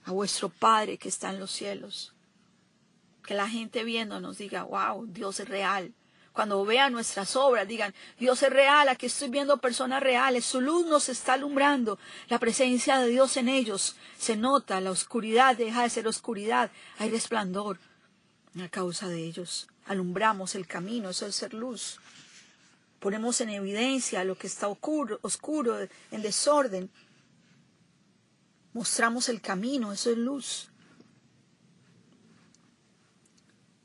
a 0.03 0.11
vuestro 0.11 0.49
Padre 0.49 0.97
que 0.97 1.09
está 1.09 1.31
en 1.31 1.39
los 1.39 1.51
cielos. 1.51 2.13
Que 3.25 3.33
la 3.33 3.49
gente 3.49 3.83
viendo 3.83 4.19
nos 4.19 4.37
diga, 4.37 4.61
wow, 4.63 5.07
Dios 5.07 5.39
es 5.39 5.49
real. 5.49 5.91
Cuando 6.33 6.63
vean 6.65 6.93
nuestras 6.93 7.35
obras, 7.35 7.67
digan, 7.67 7.95
Dios 8.19 8.43
es 8.43 8.51
real, 8.51 8.87
aquí 8.89 9.07
estoy 9.07 9.29
viendo 9.29 9.57
personas 9.57 10.03
reales, 10.03 10.45
su 10.45 10.61
luz 10.61 10.85
nos 10.85 11.09
está 11.09 11.33
alumbrando, 11.33 11.97
la 12.27 12.37
presencia 12.37 12.99
de 12.99 13.07
Dios 13.07 13.37
en 13.37 13.49
ellos 13.49 13.95
se 14.19 14.35
nota, 14.35 14.81
la 14.81 14.91
oscuridad 14.91 15.55
deja 15.55 15.81
de 15.83 15.89
ser 15.89 16.07
oscuridad, 16.07 16.69
hay 16.99 17.09
resplandor 17.09 17.79
a 18.61 18.67
causa 18.67 19.07
de 19.07 19.23
ellos 19.23 19.67
alumbramos 19.85 20.55
el 20.55 20.67
camino, 20.67 21.09
eso 21.09 21.25
es 21.25 21.35
ser 21.35 21.53
luz. 21.53 21.99
Ponemos 22.99 23.39
en 23.41 23.49
evidencia 23.49 24.23
lo 24.23 24.37
que 24.37 24.47
está 24.47 24.67
oscuro, 24.67 25.19
oscuro, 25.21 25.77
en 26.11 26.21
desorden. 26.21 26.89
Mostramos 28.73 29.29
el 29.29 29.41
camino, 29.41 29.91
eso 29.91 30.11
es 30.11 30.17
luz. 30.17 30.69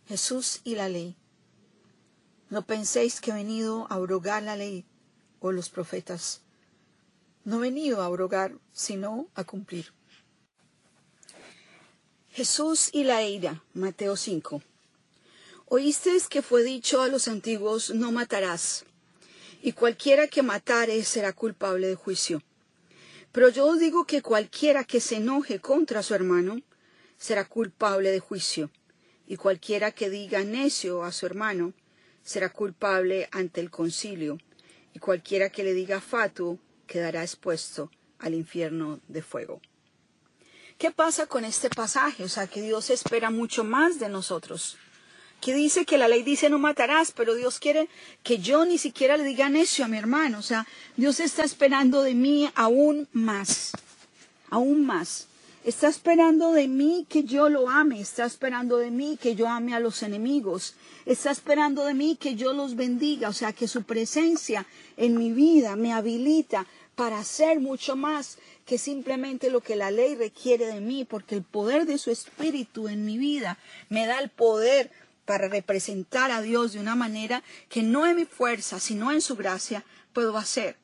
Jesús 0.09 0.61
y 0.64 0.75
la 0.75 0.88
ley. 0.88 1.16
No 2.49 2.62
penséis 2.62 3.21
que 3.21 3.30
he 3.30 3.35
venido 3.35 3.87
a 3.90 3.95
abrogar 3.95 4.42
la 4.42 4.57
ley 4.57 4.85
o 5.38 5.52
los 5.52 5.69
profetas. 5.69 6.42
No 7.45 7.59
he 7.59 7.61
venido 7.61 8.02
a 8.02 8.07
abrogar, 8.07 8.54
sino 8.73 9.28
a 9.35 9.45
cumplir. 9.45 9.92
Jesús 12.30 12.90
y 12.92 13.04
la 13.04 13.23
ira, 13.23 13.62
Mateo 13.75 14.16
5. 14.16 14.62
Oísteis 15.72 16.26
que 16.26 16.42
fue 16.42 16.64
dicho 16.64 17.00
a 17.00 17.06
los 17.06 17.28
antiguos, 17.28 17.90
no 17.94 18.10
matarás, 18.10 18.84
y 19.62 19.70
cualquiera 19.70 20.26
que 20.26 20.42
matare 20.42 21.04
será 21.04 21.32
culpable 21.32 21.86
de 21.86 21.94
juicio. 21.94 22.42
Pero 23.30 23.50
yo 23.50 23.76
digo 23.76 24.04
que 24.04 24.20
cualquiera 24.20 24.82
que 24.82 24.98
se 25.00 25.18
enoje 25.18 25.60
contra 25.60 26.02
su 26.02 26.12
hermano 26.12 26.60
será 27.18 27.44
culpable 27.44 28.10
de 28.10 28.18
juicio, 28.18 28.72
y 29.28 29.36
cualquiera 29.36 29.92
que 29.92 30.10
diga 30.10 30.42
necio 30.42 31.04
a 31.04 31.12
su 31.12 31.24
hermano 31.24 31.72
será 32.24 32.48
culpable 32.52 33.28
ante 33.30 33.60
el 33.60 33.70
concilio, 33.70 34.38
y 34.92 34.98
cualquiera 34.98 35.50
que 35.50 35.62
le 35.62 35.72
diga 35.72 36.00
fatuo 36.00 36.58
quedará 36.88 37.22
expuesto 37.22 37.92
al 38.18 38.34
infierno 38.34 38.98
de 39.06 39.22
fuego. 39.22 39.60
¿Qué 40.78 40.90
pasa 40.90 41.28
con 41.28 41.44
este 41.44 41.70
pasaje? 41.70 42.24
O 42.24 42.28
sea, 42.28 42.48
que 42.48 42.60
Dios 42.60 42.90
espera 42.90 43.30
mucho 43.30 43.62
más 43.62 44.00
de 44.00 44.08
nosotros. 44.08 44.76
Que 45.40 45.54
dice 45.54 45.87
que 45.87 45.99
la 45.99 46.09
ley 46.09 46.23
dice 46.23 46.50
no 46.50 46.59
matarás, 46.59 47.12
pero 47.12 47.35
Dios 47.35 47.59
quiere 47.59 47.88
que 48.23 48.38
yo 48.38 48.64
ni 48.64 48.78
siquiera 48.78 49.16
le 49.16 49.25
diga 49.25 49.49
necio 49.49 49.85
a 49.85 49.88
mi 49.88 49.97
hermano. 49.97 50.38
O 50.38 50.42
sea, 50.42 50.66
Dios 50.97 51.20
está 51.20 51.44
esperando 51.44 52.02
de 52.02 52.14
mí 52.14 52.50
aún 52.54 53.09
más, 53.12 53.73
aún 54.50 54.85
más. 54.85 55.26
Está 55.62 55.88
esperando 55.88 56.52
de 56.52 56.68
mí 56.68 57.06
que 57.09 57.25
yo 57.25 57.50
lo 57.50 57.68
ame, 57.68 58.00
está 58.00 58.25
esperando 58.25 58.78
de 58.78 58.90
mí 58.90 59.18
que 59.20 59.35
yo 59.35 59.47
ame 59.47 59.75
a 59.75 59.80
los 59.80 60.02
enemigos, 60.02 60.75
está 61.04 61.30
esperando 61.30 61.85
de 61.85 61.92
mí 61.92 62.16
que 62.18 62.35
yo 62.35 62.54
los 62.54 62.76
bendiga, 62.76 63.28
o 63.28 63.35
sea, 63.35 63.52
que 63.52 63.68
su 63.68 63.82
presencia 63.82 64.66
en 64.97 65.18
mi 65.18 65.32
vida 65.32 65.76
me 65.76 65.92
habilita 65.92 66.66
para 66.94 67.18
hacer 67.18 67.61
mucho 67.61 67.94
más 67.94 68.38
que 68.64 68.78
simplemente 68.78 69.50
lo 69.50 69.61
que 69.61 69.76
la 69.76 69.90
ley 69.90 70.14
requiere 70.14 70.66
de 70.66 70.80
mí, 70.80 71.04
porque 71.04 71.35
el 71.35 71.42
poder 71.42 71.85
de 71.85 71.99
su 71.99 72.11
espíritu 72.11 72.88
en 72.88 73.04
mi 73.04 73.18
vida 73.18 73.59
me 73.90 74.06
da 74.06 74.18
el 74.18 74.30
poder 74.30 74.90
para 75.30 75.46
representar 75.46 76.32
a 76.32 76.42
Dios 76.42 76.72
de 76.72 76.80
una 76.80 76.96
manera 76.96 77.44
que 77.68 77.84
no 77.84 78.04
en 78.04 78.16
mi 78.16 78.25
fuerza, 78.25 78.80
sino 78.80 79.12
en 79.12 79.20
su 79.20 79.37
gracia 79.37 79.84
puedo 80.12 80.37
hacer. 80.37 80.76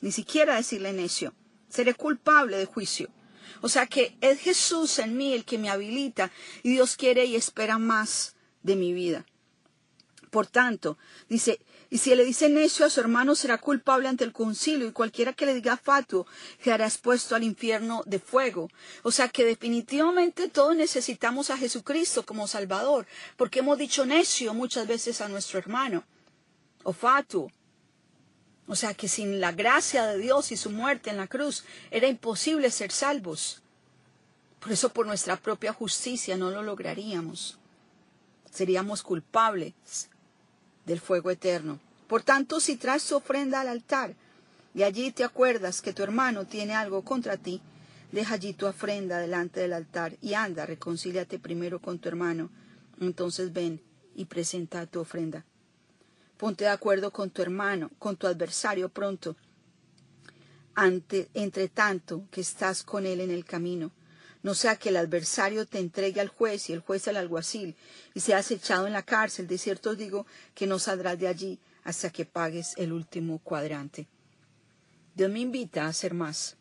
Ni 0.00 0.12
siquiera 0.12 0.56
decirle 0.56 0.94
necio. 0.94 1.34
Seré 1.68 1.92
culpable 1.92 2.56
de 2.56 2.64
juicio. 2.64 3.10
O 3.60 3.68
sea 3.68 3.86
que 3.86 4.16
es 4.22 4.40
Jesús 4.40 4.98
en 4.98 5.14
mí 5.14 5.34
el 5.34 5.44
que 5.44 5.58
me 5.58 5.68
habilita 5.68 6.30
y 6.62 6.70
Dios 6.70 6.96
quiere 6.96 7.26
y 7.26 7.36
espera 7.36 7.76
más 7.76 8.34
de 8.62 8.76
mi 8.76 8.94
vida. 8.94 9.26
Por 10.30 10.46
tanto, 10.46 10.96
dice, 11.28 11.60
y 11.92 11.98
si 11.98 12.14
le 12.14 12.24
dice 12.24 12.48
necio 12.48 12.86
a 12.86 12.88
su 12.88 13.00
hermano 13.00 13.34
será 13.34 13.58
culpable 13.58 14.08
ante 14.08 14.24
el 14.24 14.32
concilio 14.32 14.88
y 14.88 14.92
cualquiera 14.92 15.34
que 15.34 15.44
le 15.44 15.52
diga 15.52 15.76
fatuo 15.76 16.26
quedará 16.64 16.86
expuesto 16.86 17.34
al 17.34 17.42
infierno 17.42 18.02
de 18.06 18.18
fuego. 18.18 18.70
O 19.02 19.10
sea 19.10 19.28
que 19.28 19.44
definitivamente 19.44 20.48
todos 20.48 20.74
necesitamos 20.74 21.50
a 21.50 21.58
Jesucristo 21.58 22.24
como 22.24 22.48
Salvador, 22.48 23.06
porque 23.36 23.58
hemos 23.58 23.76
dicho 23.76 24.06
necio 24.06 24.54
muchas 24.54 24.86
veces 24.86 25.20
a 25.20 25.28
nuestro 25.28 25.58
hermano 25.58 26.02
o 26.82 26.94
fatuo. 26.94 27.52
O 28.66 28.74
sea 28.74 28.94
que 28.94 29.06
sin 29.06 29.38
la 29.38 29.52
gracia 29.52 30.06
de 30.06 30.16
Dios 30.16 30.50
y 30.50 30.56
su 30.56 30.70
muerte 30.70 31.10
en 31.10 31.18
la 31.18 31.26
cruz 31.26 31.62
era 31.90 32.08
imposible 32.08 32.70
ser 32.70 32.90
salvos. 32.90 33.60
Por 34.60 34.72
eso 34.72 34.88
por 34.88 35.06
nuestra 35.06 35.36
propia 35.36 35.74
justicia 35.74 36.38
no 36.38 36.50
lo 36.50 36.62
lograríamos. 36.62 37.58
Seríamos 38.50 39.02
culpables 39.02 40.08
del 40.86 41.00
fuego 41.00 41.30
eterno. 41.30 41.78
Por 42.06 42.22
tanto, 42.22 42.60
si 42.60 42.76
traes 42.76 43.06
tu 43.06 43.16
ofrenda 43.16 43.60
al 43.60 43.68
altar 43.68 44.14
y 44.74 44.82
allí 44.82 45.12
te 45.12 45.24
acuerdas 45.24 45.80
que 45.80 45.92
tu 45.92 46.02
hermano 46.02 46.46
tiene 46.46 46.74
algo 46.74 47.02
contra 47.02 47.36
ti, 47.36 47.60
deja 48.10 48.34
allí 48.34 48.52
tu 48.52 48.66
ofrenda 48.66 49.18
delante 49.18 49.60
del 49.60 49.72
altar 49.72 50.16
y 50.20 50.34
anda, 50.34 50.66
reconcíliate 50.66 51.38
primero 51.38 51.80
con 51.80 51.98
tu 51.98 52.08
hermano. 52.08 52.50
Entonces 53.00 53.52
ven 53.52 53.80
y 54.14 54.26
presenta 54.26 54.86
tu 54.86 55.00
ofrenda. 55.00 55.44
Ponte 56.36 56.64
de 56.64 56.70
acuerdo 56.70 57.12
con 57.12 57.30
tu 57.30 57.42
hermano, 57.42 57.90
con 57.98 58.16
tu 58.16 58.26
adversario 58.26 58.88
pronto, 58.88 59.36
ante, 60.74 61.28
entre 61.34 61.68
tanto 61.68 62.26
que 62.30 62.40
estás 62.40 62.82
con 62.82 63.06
él 63.06 63.20
en 63.20 63.30
el 63.30 63.44
camino 63.44 63.90
no 64.42 64.54
sea 64.54 64.76
que 64.76 64.88
el 64.88 64.96
adversario 64.96 65.66
te 65.66 65.78
entregue 65.78 66.20
al 66.20 66.28
juez 66.28 66.68
y 66.68 66.72
el 66.72 66.80
juez 66.80 67.06
al 67.08 67.16
alguacil, 67.16 67.76
y 68.14 68.20
seas 68.20 68.50
echado 68.50 68.86
en 68.86 68.92
la 68.92 69.02
cárcel. 69.02 69.46
De 69.46 69.58
cierto 69.58 69.90
os 69.90 69.98
digo 69.98 70.26
que 70.54 70.66
no 70.66 70.78
saldrás 70.78 71.18
de 71.18 71.28
allí 71.28 71.58
hasta 71.84 72.10
que 72.10 72.24
pagues 72.24 72.74
el 72.76 72.92
último 72.92 73.38
cuadrante. 73.38 74.06
Dios 75.14 75.30
me 75.30 75.40
invita 75.40 75.84
a 75.84 75.88
hacer 75.88 76.14
más. 76.14 76.56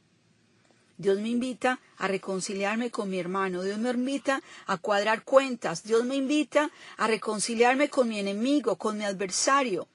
Dios 0.97 1.19
me 1.19 1.29
invita 1.29 1.79
a 1.97 2.07
reconciliarme 2.07 2.91
con 2.91 3.09
mi 3.09 3.17
hermano. 3.17 3.63
Dios 3.63 3.79
me 3.79 3.89
invita 3.89 4.41
a 4.67 4.77
cuadrar 4.77 5.23
cuentas. 5.23 5.83
Dios 5.83 6.05
me 6.05 6.15
invita 6.15 6.69
a 6.97 7.07
reconciliarme 7.07 7.89
con 7.89 8.07
mi 8.07 8.19
enemigo, 8.19 8.75
con 8.75 8.97
mi 8.97 9.05
adversario. 9.05 9.87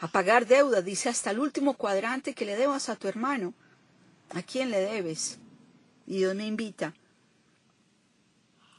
A 0.00 0.08
pagar 0.08 0.46
deudas, 0.46 0.84
dice 0.84 1.08
hasta 1.08 1.30
el 1.30 1.38
último 1.38 1.74
cuadrante 1.74 2.34
que 2.34 2.44
le 2.44 2.56
debas 2.56 2.90
a 2.90 2.96
tu 2.96 3.08
hermano. 3.08 3.54
¿A 4.34 4.42
quién 4.42 4.70
le 4.70 4.80
debes? 4.80 5.38
Y 6.10 6.16
Dios 6.16 6.34
me 6.34 6.44
invita 6.44 6.92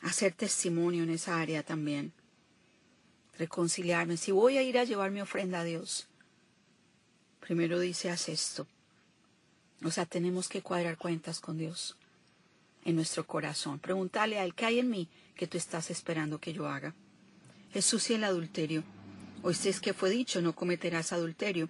a 0.02 0.08
hacer 0.08 0.34
testimonio 0.34 1.04
en 1.04 1.12
esa 1.12 1.40
área 1.40 1.64
también. 1.64 2.12
Reconciliarme. 3.40 4.18
Si 4.18 4.34
voy 4.34 4.58
a 4.58 4.64
ir 4.64 4.78
a 4.78 4.84
llevar 4.84 5.12
mi 5.12 5.22
ofrenda 5.22 5.62
a 5.62 5.64
Dios, 5.64 6.08
primero 7.40 7.80
dice, 7.80 8.10
haz 8.10 8.28
esto. 8.28 8.68
O 9.82 9.92
sea, 9.92 10.06
tenemos 10.06 10.50
que 10.50 10.62
cuadrar 10.62 10.98
cuentas 10.98 11.40
con 11.40 11.58
Dios 11.58 11.96
en 12.84 12.98
nuestro 12.98 13.26
corazón. 13.26 13.80
Pregúntale 13.80 14.38
a 14.38 14.44
Él, 14.44 14.54
¿qué 14.54 14.66
hay 14.66 14.80
en 14.80 14.90
mí 14.90 15.08
que 15.38 15.48
tú 15.48 15.58
estás 15.58 15.90
esperando 15.90 16.38
que 16.38 16.52
yo 16.52 16.68
haga? 16.68 16.94
Jesús 17.72 18.10
y 18.10 18.16
el 18.16 18.26
adulterio. 18.26 18.84
Oísteis 19.42 19.80
que 19.80 19.94
fue 19.94 20.10
dicho, 20.10 20.42
no 20.42 20.54
cometerás 20.54 21.14
adulterio. 21.14 21.70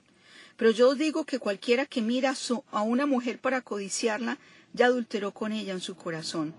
Pero 0.57 0.71
yo 0.71 0.95
digo 0.95 1.23
que 1.23 1.37
cualquiera 1.37 1.85
que 1.85 2.01
mira 2.01 2.33
a 2.71 2.81
una 2.81 3.05
mujer 3.05 3.39
para 3.39 3.61
codiciarla, 3.61 4.39
ya 4.73 4.85
adulteró 4.87 5.31
con 5.31 5.51
ella 5.51 5.73
en 5.73 5.81
su 5.81 5.95
corazón. 5.95 6.53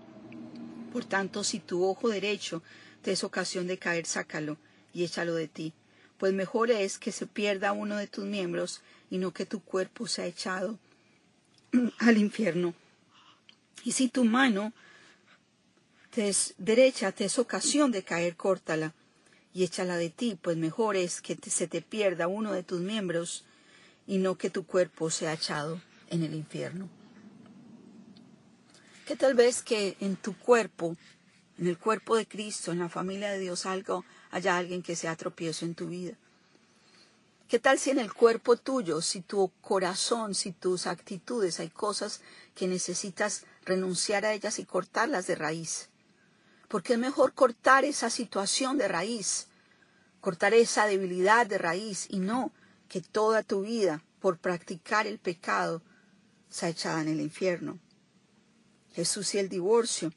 Por 0.91 1.05
tanto, 1.05 1.43
si 1.43 1.59
tu 1.59 1.83
ojo 1.85 2.09
derecho 2.09 2.61
te 3.01 3.11
es 3.11 3.23
ocasión 3.23 3.67
de 3.67 3.77
caer, 3.77 4.05
sácalo 4.05 4.57
y 4.93 5.03
échalo 5.03 5.33
de 5.35 5.47
ti, 5.47 5.73
pues 6.17 6.33
mejor 6.33 6.71
es 6.71 6.99
que 6.99 7.11
se 7.11 7.25
pierda 7.25 7.73
uno 7.73 7.97
de 7.97 8.07
tus 8.07 8.25
miembros 8.25 8.81
y 9.09 9.17
no 9.17 9.31
que 9.33 9.45
tu 9.45 9.61
cuerpo 9.61 10.07
sea 10.07 10.25
echado 10.25 10.77
al 11.99 12.17
infierno. 12.17 12.73
Y 13.83 13.93
si 13.93 14.07
tu 14.07 14.23
mano 14.23 14.71
te 16.11 16.29
es 16.29 16.53
derecha 16.57 17.11
te 17.11 17.25
es 17.25 17.39
ocasión 17.39 17.91
de 17.91 18.03
caer, 18.03 18.35
córtala 18.35 18.93
y 19.53 19.63
échala 19.63 19.97
de 19.97 20.09
ti, 20.11 20.37
pues 20.39 20.57
mejor 20.57 20.95
es 20.95 21.21
que 21.21 21.35
se 21.35 21.67
te 21.67 21.81
pierda 21.81 22.27
uno 22.27 22.53
de 22.53 22.63
tus 22.63 22.79
miembros 22.79 23.43
y 24.05 24.19
no 24.19 24.37
que 24.37 24.49
tu 24.49 24.65
cuerpo 24.65 25.09
sea 25.09 25.33
echado 25.33 25.81
en 26.09 26.23
el 26.23 26.35
infierno 26.35 26.87
tal 29.15 29.33
vez 29.33 29.61
que 29.61 29.97
en 29.99 30.15
tu 30.15 30.37
cuerpo, 30.37 30.95
en 31.57 31.67
el 31.67 31.77
cuerpo 31.77 32.15
de 32.15 32.27
Cristo, 32.27 32.71
en 32.71 32.79
la 32.79 32.89
familia 32.89 33.31
de 33.31 33.39
Dios, 33.39 33.65
algo, 33.65 34.05
haya 34.31 34.57
alguien 34.57 34.81
que 34.81 34.95
sea 34.95 35.15
tropiezo 35.15 35.65
en 35.65 35.75
tu 35.75 35.87
vida. 35.87 36.13
¿Qué 37.47 37.59
tal 37.59 37.77
si 37.77 37.91
en 37.91 37.99
el 37.99 38.11
cuerpo 38.11 38.57
tuyo, 38.57 39.01
si 39.01 39.21
tu 39.21 39.51
corazón, 39.61 40.33
si 40.33 40.51
tus 40.53 40.87
actitudes 40.87 41.59
hay 41.59 41.69
cosas 41.69 42.21
que 42.55 42.67
necesitas 42.67 43.45
renunciar 43.63 44.25
a 44.25 44.33
ellas 44.33 44.57
y 44.57 44.65
cortarlas 44.65 45.27
de 45.27 45.35
raíz? 45.35 45.89
Porque 46.67 46.93
es 46.93 46.99
mejor 46.99 47.33
cortar 47.33 47.85
esa 47.85 48.09
situación 48.09 48.79
de 48.79 48.87
raíz, 48.87 49.49
cortar 50.19 50.55
esa 50.55 50.87
debilidad 50.87 51.45
de 51.45 51.59
raíz 51.59 52.07
y 52.09 52.17
no 52.17 52.51
que 52.89 53.01
toda 53.01 53.43
tu 53.43 53.61
vida, 53.61 54.03
por 54.19 54.39
practicar 54.39 55.05
el 55.05 55.19
pecado, 55.19 55.81
sea 56.49 56.69
echada 56.69 57.01
en 57.01 57.09
el 57.09 57.21
infierno. 57.21 57.77
Jesús 58.93 59.33
y 59.35 59.39
el 59.39 59.49
divorcio. 59.49 60.11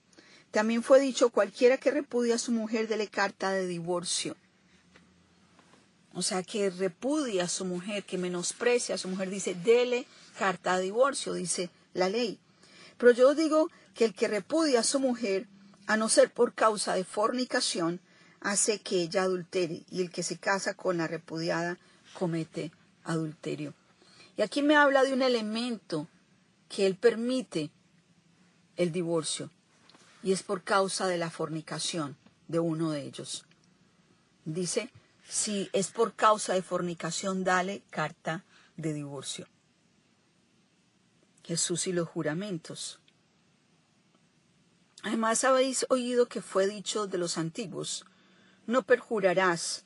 También 0.51 0.83
fue 0.83 1.01
dicho, 1.01 1.31
cualquiera 1.31 1.77
que 1.77 1.91
repudia 1.91 2.37
a 2.37 2.39
su 2.39 2.53
mujer, 2.53 2.89
dele 2.89 3.09
carta 3.09 3.51
de 3.51 3.67
divorcio. 3.67 4.37
O 6.15 6.23
sea, 6.23 6.43
que 6.43 6.71
repudia 6.71 7.45
a 7.45 7.49
su 7.49 7.65
mujer, 7.65 8.05
que 8.05 8.17
menosprecia 8.17 8.95
a 8.95 8.99
su 8.99 9.09
mujer, 9.09 9.29
dice, 9.29 9.55
dele 9.55 10.07
carta 10.39 10.77
de 10.77 10.85
divorcio, 10.85 11.35
dice 11.35 11.69
la 11.93 12.09
ley. 12.09 12.39
Pero 12.97 13.13
yo 13.13 13.35
digo 13.35 13.71
que 13.95 14.07
el 14.07 14.15
que 14.15 14.29
repudia 14.29 14.81
a 14.81 14.85
su 14.85 14.99
mujer, 14.99 15.47
a 15.87 15.97
no 15.97 16.09
ser 16.09 16.33
por 16.33 16.55
causa 16.55 16.95
de 16.95 17.05
fornicación, 17.05 18.01
hace 18.41 18.79
que 18.79 19.03
ella 19.03 19.23
adultere, 19.23 19.83
y 19.91 20.01
el 20.01 20.11
que 20.11 20.23
se 20.23 20.39
casa 20.39 20.75
con 20.75 20.99
la 20.99 21.07
repudiada 21.07 21.79
comete 22.15 22.73
adulterio. 23.05 23.75
Y 24.37 24.43
aquí 24.43 24.63
me 24.63 24.77
habla 24.77 25.03
de 25.03 25.13
un 25.13 25.23
elemento 25.23 26.09
que 26.69 26.87
él 26.87 26.97
permite 26.97 27.71
el 28.77 28.93
divorcio 28.93 29.51
y 30.23 30.33
es 30.33 30.43
por 30.43 30.63
causa 30.63 31.07
de 31.07 31.19
la 31.19 31.31
fornicación 31.31 32.17
de 32.49 32.59
uno 32.59 32.91
de 32.91 33.03
ellos. 33.03 33.45
Dice, 34.45 34.91
si 35.29 35.69
es 35.73 35.89
por 35.89 36.15
causa 36.15 36.55
de 36.55 36.63
fornicación, 36.63 37.45
dale 37.45 37.83
carta 37.91 38.45
de 38.77 38.93
divorcio. 38.93 39.47
Jesús 41.45 41.87
y 41.87 41.93
los 41.93 42.09
juramentos. 42.09 43.01
Además 45.03 45.45
habéis 45.45 45.87
oído 45.89 46.27
que 46.27 46.43
fue 46.43 46.67
dicho 46.67 47.07
de 47.07 47.19
los 47.19 47.39
antiguos, 47.39 48.05
no 48.67 48.83
perjurarás, 48.83 49.85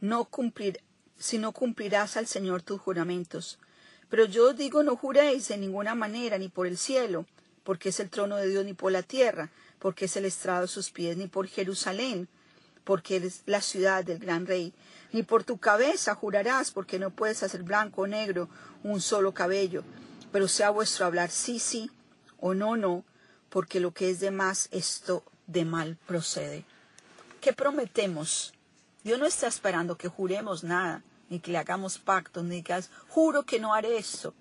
no 0.00 0.24
cumplir, 0.24 0.80
si 1.18 1.36
no 1.36 1.52
cumplirás 1.52 2.16
al 2.16 2.26
Señor 2.26 2.62
tus 2.62 2.80
juramentos. 2.80 3.58
Pero 4.08 4.24
yo 4.24 4.50
os 4.50 4.56
digo, 4.56 4.82
no 4.82 4.96
juréis 4.96 5.48
de 5.48 5.58
ninguna 5.58 5.94
manera, 5.94 6.38
ni 6.38 6.48
por 6.48 6.66
el 6.66 6.78
cielo, 6.78 7.26
porque 7.64 7.88
es 7.88 7.98
el 7.98 8.10
trono 8.10 8.36
de 8.36 8.48
Dios, 8.48 8.64
ni 8.64 8.74
por 8.74 8.92
la 8.92 9.02
tierra, 9.02 9.50
porque 9.78 10.04
es 10.04 10.16
el 10.16 10.26
estrado 10.26 10.62
de 10.62 10.68
sus 10.68 10.90
pies, 10.90 11.16
ni 11.16 11.26
por 11.26 11.48
Jerusalén, 11.48 12.28
porque 12.84 13.16
es 13.16 13.42
la 13.46 13.62
ciudad 13.62 14.04
del 14.04 14.18
gran 14.18 14.46
rey, 14.46 14.72
ni 15.12 15.22
por 15.22 15.42
tu 15.44 15.58
cabeza 15.58 16.14
jurarás, 16.14 16.70
porque 16.70 16.98
no 16.98 17.10
puedes 17.10 17.42
hacer 17.42 17.62
blanco 17.62 18.02
o 18.02 18.06
negro 18.06 18.48
un 18.82 19.00
solo 19.00 19.32
cabello, 19.32 19.82
pero 20.30 20.46
sea 20.46 20.70
vuestro 20.70 21.06
hablar 21.06 21.30
sí, 21.30 21.58
sí, 21.58 21.90
o 22.38 22.54
no, 22.54 22.76
no, 22.76 23.04
porque 23.48 23.80
lo 23.80 23.92
que 23.92 24.10
es 24.10 24.20
de 24.20 24.30
más, 24.30 24.68
esto 24.70 25.24
de 25.46 25.64
mal 25.64 25.96
procede. 26.06 26.64
¿Qué 27.40 27.52
prometemos? 27.52 28.52
Dios 29.02 29.18
no 29.18 29.26
está 29.26 29.46
esperando 29.46 29.96
que 29.96 30.08
juremos 30.08 30.64
nada, 30.64 31.02
ni 31.30 31.40
que 31.40 31.52
le 31.52 31.58
hagamos 31.58 31.98
pactos, 31.98 32.44
ni 32.44 32.62
que 32.62 32.78
juro 33.08 33.44
que 33.44 33.60
no 33.60 33.72
haré 33.72 33.96
esto. 33.96 34.34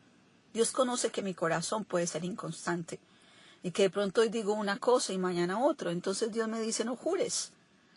Dios 0.53 0.71
conoce 0.71 1.11
que 1.11 1.21
mi 1.21 1.33
corazón 1.33 1.85
puede 1.85 2.07
ser 2.07 2.25
inconstante 2.25 2.99
y 3.63 3.71
que 3.71 3.83
de 3.83 3.89
pronto 3.89 4.21
hoy 4.21 4.29
digo 4.29 4.53
una 4.53 4.77
cosa 4.77 5.13
y 5.13 5.17
mañana 5.17 5.63
otro. 5.63 5.89
Entonces 5.89 6.31
Dios 6.31 6.47
me 6.47 6.61
dice, 6.61 6.85
no 6.85 6.95
jures, 6.95 7.53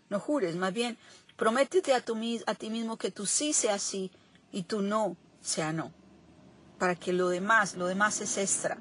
no 0.09 0.21
jures, 0.21 0.57
más 0.57 0.73
bien 0.73 0.97
prométete 1.37 1.93
a, 1.93 2.01
tu, 2.01 2.17
a 2.47 2.55
ti 2.55 2.71
mismo 2.71 2.97
que 2.97 3.11
tú 3.11 3.27
sí 3.27 3.53
sea 3.53 3.79
sí 3.79 4.11
y 4.53 4.63
tú 4.63 4.81
no 4.81 5.17
sea 5.43 5.73
no, 5.73 5.93
para 6.79 6.95
que 6.95 7.13
lo 7.13 7.29
demás, 7.29 7.75
lo 7.77 7.87
demás 7.87 8.21
es 8.21 8.39
extra, 8.39 8.79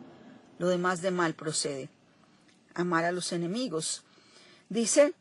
lo 0.60 0.70
demás 0.70 1.02
de 1.02 1.12
mal 1.12 1.34
procede. 1.34 1.90
Amar 2.76 3.06
a 3.06 3.12
los 3.12 3.32
enemigos. 3.32 4.04
Dice, 4.70 5.14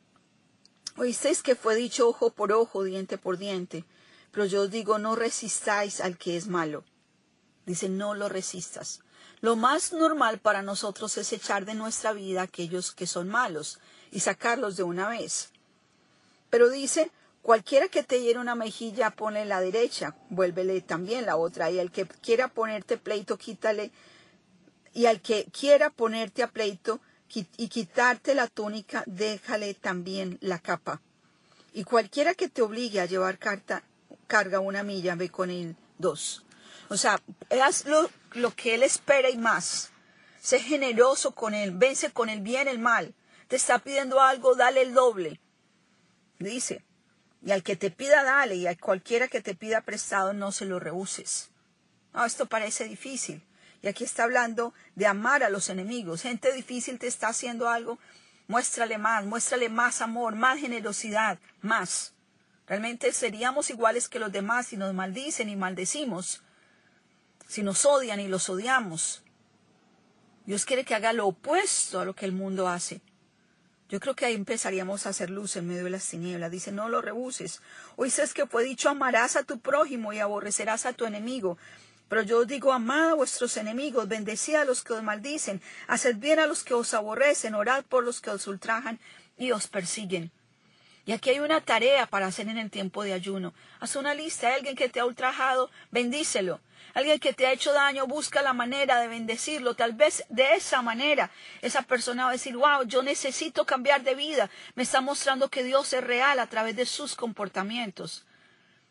oísteis 0.97 1.43
que 1.43 1.55
fue 1.55 1.75
dicho 1.75 2.09
ojo 2.09 2.31
por 2.31 2.53
ojo, 2.53 2.83
diente 2.85 3.17
por 3.17 3.39
diente, 3.39 3.85
pero 4.31 4.45
yo 4.45 4.63
os 4.63 4.71
digo, 4.71 4.99
no 4.99 5.15
resistáis 5.17 6.01
al 6.01 6.19
que 6.19 6.37
es 6.37 6.47
malo 6.49 6.85
Dice, 7.67 7.89
no 7.89 8.15
lo 8.15 8.29
resistas. 8.29 9.01
Lo 9.45 9.57
más 9.57 9.93
normal 9.93 10.39
para 10.39 10.63
nosotros 10.63 11.19
es 11.19 11.31
echar 11.35 11.67
de 11.67 11.75
nuestra 11.75 12.15
vida 12.15 12.41
a 12.41 12.45
aquellos 12.45 12.93
que 12.93 13.07
son 13.07 13.29
malos 13.29 13.79
y 14.11 14.21
sacarlos 14.21 14.79
de 14.79 14.85
una 14.85 15.07
vez. 15.07 15.51
Pero 16.49 16.71
dice, 16.71 17.11
cualquiera 17.43 17.89
que 17.89 18.03
te 18.03 18.23
hiere 18.23 18.39
una 18.39 18.55
mejilla, 18.55 19.11
ponle 19.11 19.45
la 19.45 19.61
derecha, 19.61 20.17
vuélvele 20.31 20.81
también 20.81 21.27
la 21.27 21.37
otra, 21.37 21.71
y 21.71 21.79
al 21.79 21.93
que 21.93 22.07
quiera 22.07 22.49
ponerte 22.49 22.97
pleito, 22.97 23.37
quítale, 23.37 23.91
y 24.95 25.05
al 25.05 25.21
que 25.21 25.45
quiera 25.53 25.91
ponerte 25.91 26.43
a 26.43 26.49
pleito 26.49 27.01
y 27.35 27.69
quitarte 27.69 28.35
la 28.35 28.47
túnica, 28.47 29.03
déjale 29.05 29.75
también 29.75 30.39
la 30.41 30.59
capa. 30.59 31.03
Y 31.75 31.85
cualquiera 31.85 32.33
que 32.33 32.49
te 32.49 32.63
obligue 32.63 32.99
a 33.03 33.05
llevar 33.05 33.39
carta, 33.39 33.83
carga 34.27 34.61
una 34.61 34.83
milla, 34.83 35.17
ve 35.17 35.29
con 35.29 35.51
él 35.51 35.77
dos. 35.99 36.45
O 36.89 36.97
sea, 36.97 37.21
haz 37.63 37.85
lo, 38.35 38.55
que 38.55 38.75
Él 38.75 38.83
espera 38.83 39.31
y 39.31 39.37
más. 39.37 39.91
Sé 40.41 40.61
generoso 40.61 41.35
con 41.35 41.55
Él, 41.55 41.73
vence 41.73 42.13
con 42.13 42.29
el 42.29 42.41
bien 42.41 42.69
el 42.69 42.79
mal. 42.79 43.15
Te 43.49 43.57
está 43.57 43.79
pidiendo 43.79 44.21
algo, 44.21 44.55
dale 44.55 44.83
el 44.83 44.95
doble. 44.95 45.41
Dice, 46.39 46.85
y 47.45 47.51
al 47.53 47.63
que 47.63 47.77
te 47.77 47.91
pida, 47.91 48.23
dale, 48.23 48.57
y 48.57 48.67
a 48.67 48.77
cualquiera 48.77 49.29
que 49.29 49.41
te 49.41 49.55
pida 49.55 49.81
prestado, 49.81 50.33
no 50.33 50.53
se 50.53 50.65
lo 50.65 50.79
rehuses. 50.81 51.51
No, 52.13 52.25
esto 52.25 52.47
parece 52.47 52.85
difícil. 52.85 53.43
Y 53.83 53.89
aquí 53.89 54.05
está 54.05 54.25
hablando 54.25 54.73
de 54.95 55.07
amar 55.07 55.43
a 55.43 55.51
los 55.51 55.69
enemigos. 55.69 56.23
Gente 56.23 56.53
difícil 56.53 56.99
te 56.99 57.07
está 57.07 57.29
haciendo 57.29 57.69
algo, 57.69 57.99
muéstrale 58.49 58.97
más, 58.97 59.25
muéstrale 59.27 59.69
más 59.69 60.01
amor, 60.01 60.35
más 60.35 60.59
generosidad, 60.59 61.39
más. 61.61 62.15
Realmente 62.67 63.13
seríamos 63.13 63.69
iguales 63.69 64.09
que 64.09 64.19
los 64.19 64.33
demás 64.33 64.69
si 64.69 64.77
nos 64.79 64.95
maldicen 64.95 65.51
y 65.51 65.57
maldecimos 65.57 66.44
si 67.47 67.63
nos 67.63 67.85
odian 67.85 68.21
y 68.21 68.29
los 68.29 68.49
odiamos. 68.49 69.23
Dios 70.47 70.65
quiere 70.65 70.85
que 70.85 70.95
haga 70.95 71.13
lo 71.13 71.27
opuesto 71.27 72.01
a 72.01 72.05
lo 72.05 72.15
que 72.15 72.27
el 72.27 72.33
mundo 72.33 72.69
hace. 72.69 73.01
Yo 73.89 74.01
creo 74.01 74.15
que 74.15 74.27
ahí 74.27 74.35
empezaríamos 74.35 75.07
a 75.07 75.11
hacer 75.11 75.31
luz 75.31 75.57
en 75.57 75.69
medio 75.69 75.85
de 75.85 75.91
las 75.91 76.09
tinieblas. 76.09 76.51
Dice, 76.51 76.73
no 76.73 76.89
lo 76.89 77.01
rebuses. 77.01 77.61
Oíste 77.97 78.25
que 78.35 78.47
fue 78.47 78.65
dicho, 78.65 78.89
amarás 78.89 79.37
a 79.37 79.45
tu 79.45 79.61
prójimo 79.61 80.13
y 80.13 80.19
aborrecerás 80.19 80.87
a 80.87 80.93
tu 80.93 81.05
enemigo. 81.05 81.59
Pero 82.09 82.23
yo 82.23 82.45
digo, 82.45 82.73
amad 82.73 83.11
a 83.11 83.15
vuestros 83.15 83.57
enemigos, 83.57 84.09
bendecid 84.09 84.57
a 84.57 84.65
los 84.65 84.83
que 84.85 84.93
os 84.93 85.03
maldicen, 85.03 85.63
haced 85.87 86.17
bien 86.17 86.39
a 86.39 86.47
los 86.47 86.63
que 86.63 86.75
os 86.75 86.93
aborrecen, 86.93 87.55
orad 87.55 87.85
por 87.85 88.05
los 88.05 88.21
que 88.21 88.31
os 88.31 88.47
ultrajan 88.47 89.01
y 89.39 89.53
os 89.53 89.69
persiguen. 89.69 90.31
Y 91.07 91.13
aquí 91.13 91.31
hay 91.31 91.41
una 91.41 91.61
tarea 91.61 92.07
para 92.07 92.27
hacer 92.27 92.49
en 92.49 92.57
el 92.57 92.71
tiempo 92.71 93.03
de 93.03 93.13
ayuno. 93.13 93.53
Haz 93.81 93.97
una 93.97 94.15
lista 94.15 94.55
alguien 94.55 94.75
que 94.75 94.89
te 94.89 95.01
ha 95.01 95.05
ultrajado, 95.05 95.71
bendícelo. 95.91 96.61
Alguien 96.95 97.19
que 97.19 97.33
te 97.33 97.47
ha 97.47 97.53
hecho 97.53 97.73
daño, 97.73 98.07
busca 98.07 98.41
la 98.41 98.55
manera 98.55 99.01
de 99.01 99.09
bendecirlo. 99.09 99.75
Tal 99.75 99.93
vez 99.93 100.25
de 100.29 100.55
esa 100.55 100.81
manera 100.81 101.31
esa 101.61 101.83
persona 101.83 102.25
va 102.25 102.31
a 102.31 102.33
decir, 102.33 102.57
wow, 102.57 102.85
yo 102.87 103.03
necesito 103.03 103.67
cambiar 103.67 104.03
de 104.03 104.15
vida. 104.15 104.49
Me 104.77 104.85
está 104.85 105.01
mostrando 105.01 105.51
que 105.51 105.65
Dios 105.65 105.93
es 105.93 106.03
real 106.03 106.39
a 106.39 106.47
través 106.47 106.77
de 106.77 106.87
sus 106.87 107.15
comportamientos. 107.15 108.25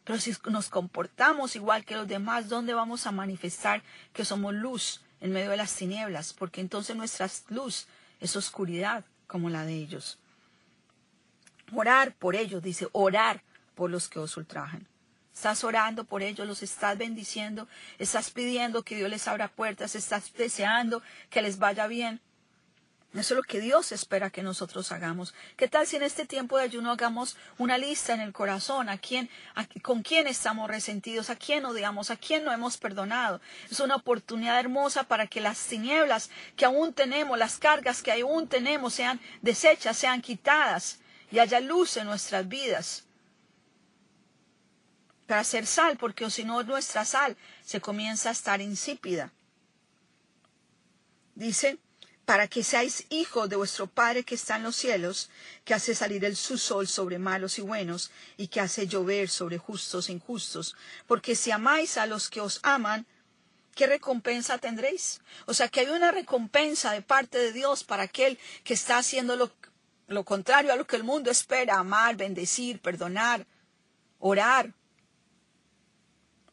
Pero 0.03 0.19
si 0.19 0.35
nos 0.49 0.69
comportamos 0.69 1.55
igual 1.55 1.85
que 1.85 1.95
los 1.95 2.07
demás, 2.07 2.49
¿dónde 2.49 2.73
vamos 2.73 3.07
a 3.07 3.11
manifestar 3.11 3.81
que 4.11 4.25
somos 4.25 4.53
luz 4.53 5.01
en 5.21 5.31
medio 5.31 5.49
de 5.49 5.57
las 5.57 5.73
tinieblas? 5.73 6.33
Porque 6.33 6.61
entonces 6.61 6.95
nuestra 6.95 7.27
luz 7.49 7.87
es 8.19 8.35
oscuridad 8.35 9.05
como 9.27 9.49
la 9.49 9.65
de 9.65 9.75
ellos. 9.75 10.19
Orar 11.71 12.13
por 12.15 12.35
ellos, 12.35 12.61
dice, 12.61 12.87
orar 12.91 13.43
por 13.75 13.89
los 13.89 14.09
que 14.09 14.19
os 14.19 14.35
ultrajan. 14.37 14.87
Estás 15.33 15.63
orando 15.63 16.03
por 16.03 16.21
ellos, 16.21 16.47
los 16.47 16.61
estás 16.61 16.97
bendiciendo, 16.97 17.67
estás 17.97 18.29
pidiendo 18.29 18.83
que 18.83 18.95
Dios 18.95 19.09
les 19.09 19.27
abra 19.27 19.47
puertas, 19.47 19.95
estás 19.95 20.31
deseando 20.33 21.01
que 21.29 21.41
les 21.41 21.57
vaya 21.57 21.87
bien. 21.87 22.21
Eso 23.13 23.35
es 23.35 23.37
lo 23.37 23.43
que 23.43 23.59
Dios 23.59 23.91
espera 23.91 24.31
que 24.31 24.41
nosotros 24.41 24.91
hagamos. 24.91 25.35
¿Qué 25.55 25.67
tal 25.67 25.85
si 25.85 25.97
en 25.97 26.03
este 26.03 26.25
tiempo 26.25 26.57
de 26.57 26.63
ayuno 26.63 26.91
hagamos 26.91 27.37
una 27.59 27.77
lista 27.77 28.13
en 28.13 28.21
el 28.21 28.33
corazón? 28.33 28.89
¿A 28.89 28.97
quién, 28.97 29.29
con 29.83 30.01
quién 30.01 30.25
estamos 30.25 30.67
resentidos? 30.67 31.29
¿A 31.29 31.35
quién 31.35 31.63
odiamos? 31.65 32.09
¿A 32.09 32.15
quién 32.15 32.43
no 32.43 32.51
hemos 32.51 32.77
perdonado? 32.77 33.39
Es 33.69 33.79
una 33.79 33.97
oportunidad 33.97 34.59
hermosa 34.59 35.03
para 35.03 35.27
que 35.27 35.41
las 35.41 35.63
tinieblas 35.63 36.31
que 36.55 36.65
aún 36.65 36.91
tenemos, 36.93 37.37
las 37.37 37.57
cargas 37.57 38.01
que 38.01 38.11
aún 38.11 38.47
tenemos, 38.47 38.95
sean 38.95 39.19
deshechas, 39.43 39.95
sean 39.95 40.21
quitadas 40.21 40.99
y 41.33 41.39
haya 41.39 41.59
luz 41.59 41.97
en 41.97 42.05
nuestras 42.05 42.47
vidas 42.47 43.05
para 45.25 45.41
hacer 45.41 45.65
sal, 45.65 45.97
porque 45.97 46.29
si 46.29 46.43
no 46.43 46.61
nuestra 46.61 47.05
sal 47.05 47.35
se 47.65 47.81
comienza 47.81 48.29
a 48.29 48.33
estar 48.33 48.61
insípida. 48.61 49.33
Dice, 51.33 51.79
para 52.25 52.47
que 52.47 52.63
seáis 52.63 53.07
hijos 53.09 53.49
de 53.49 53.55
vuestro 53.55 53.87
Padre 53.87 54.23
que 54.23 54.35
está 54.35 54.57
en 54.57 54.63
los 54.63 54.75
cielos, 54.75 55.31
que 55.65 55.73
hace 55.73 55.95
salir 55.95 56.23
el 56.23 56.35
su 56.35 56.59
sol 56.59 56.87
sobre 56.87 57.17
malos 57.17 57.57
y 57.57 57.63
buenos, 57.63 58.11
y 58.37 58.47
que 58.49 58.59
hace 58.59 58.85
llover 58.85 59.27
sobre 59.27 59.57
justos 59.57 60.09
e 60.09 60.11
injustos. 60.11 60.75
Porque 61.07 61.35
si 61.35 61.49
amáis 61.49 61.97
a 61.97 62.05
los 62.05 62.29
que 62.29 62.41
os 62.41 62.59
aman, 62.61 63.07
¿qué 63.73 63.87
recompensa 63.87 64.59
tendréis? 64.59 65.19
O 65.47 65.55
sea 65.55 65.67
que 65.67 65.79
hay 65.79 65.87
una 65.87 66.11
recompensa 66.11 66.91
de 66.91 67.01
parte 67.01 67.39
de 67.39 67.53
Dios 67.53 67.83
para 67.83 68.03
aquel 68.03 68.37
que 68.63 68.75
está 68.75 68.99
haciendo 68.99 69.35
lo, 69.35 69.51
lo 70.07 70.23
contrario 70.23 70.73
a 70.73 70.75
lo 70.75 70.85
que 70.85 70.95
el 70.95 71.03
mundo 71.03 71.31
espera, 71.31 71.79
amar, 71.79 72.15
bendecir, 72.15 72.79
perdonar, 72.81 73.45
orar. 74.19 74.73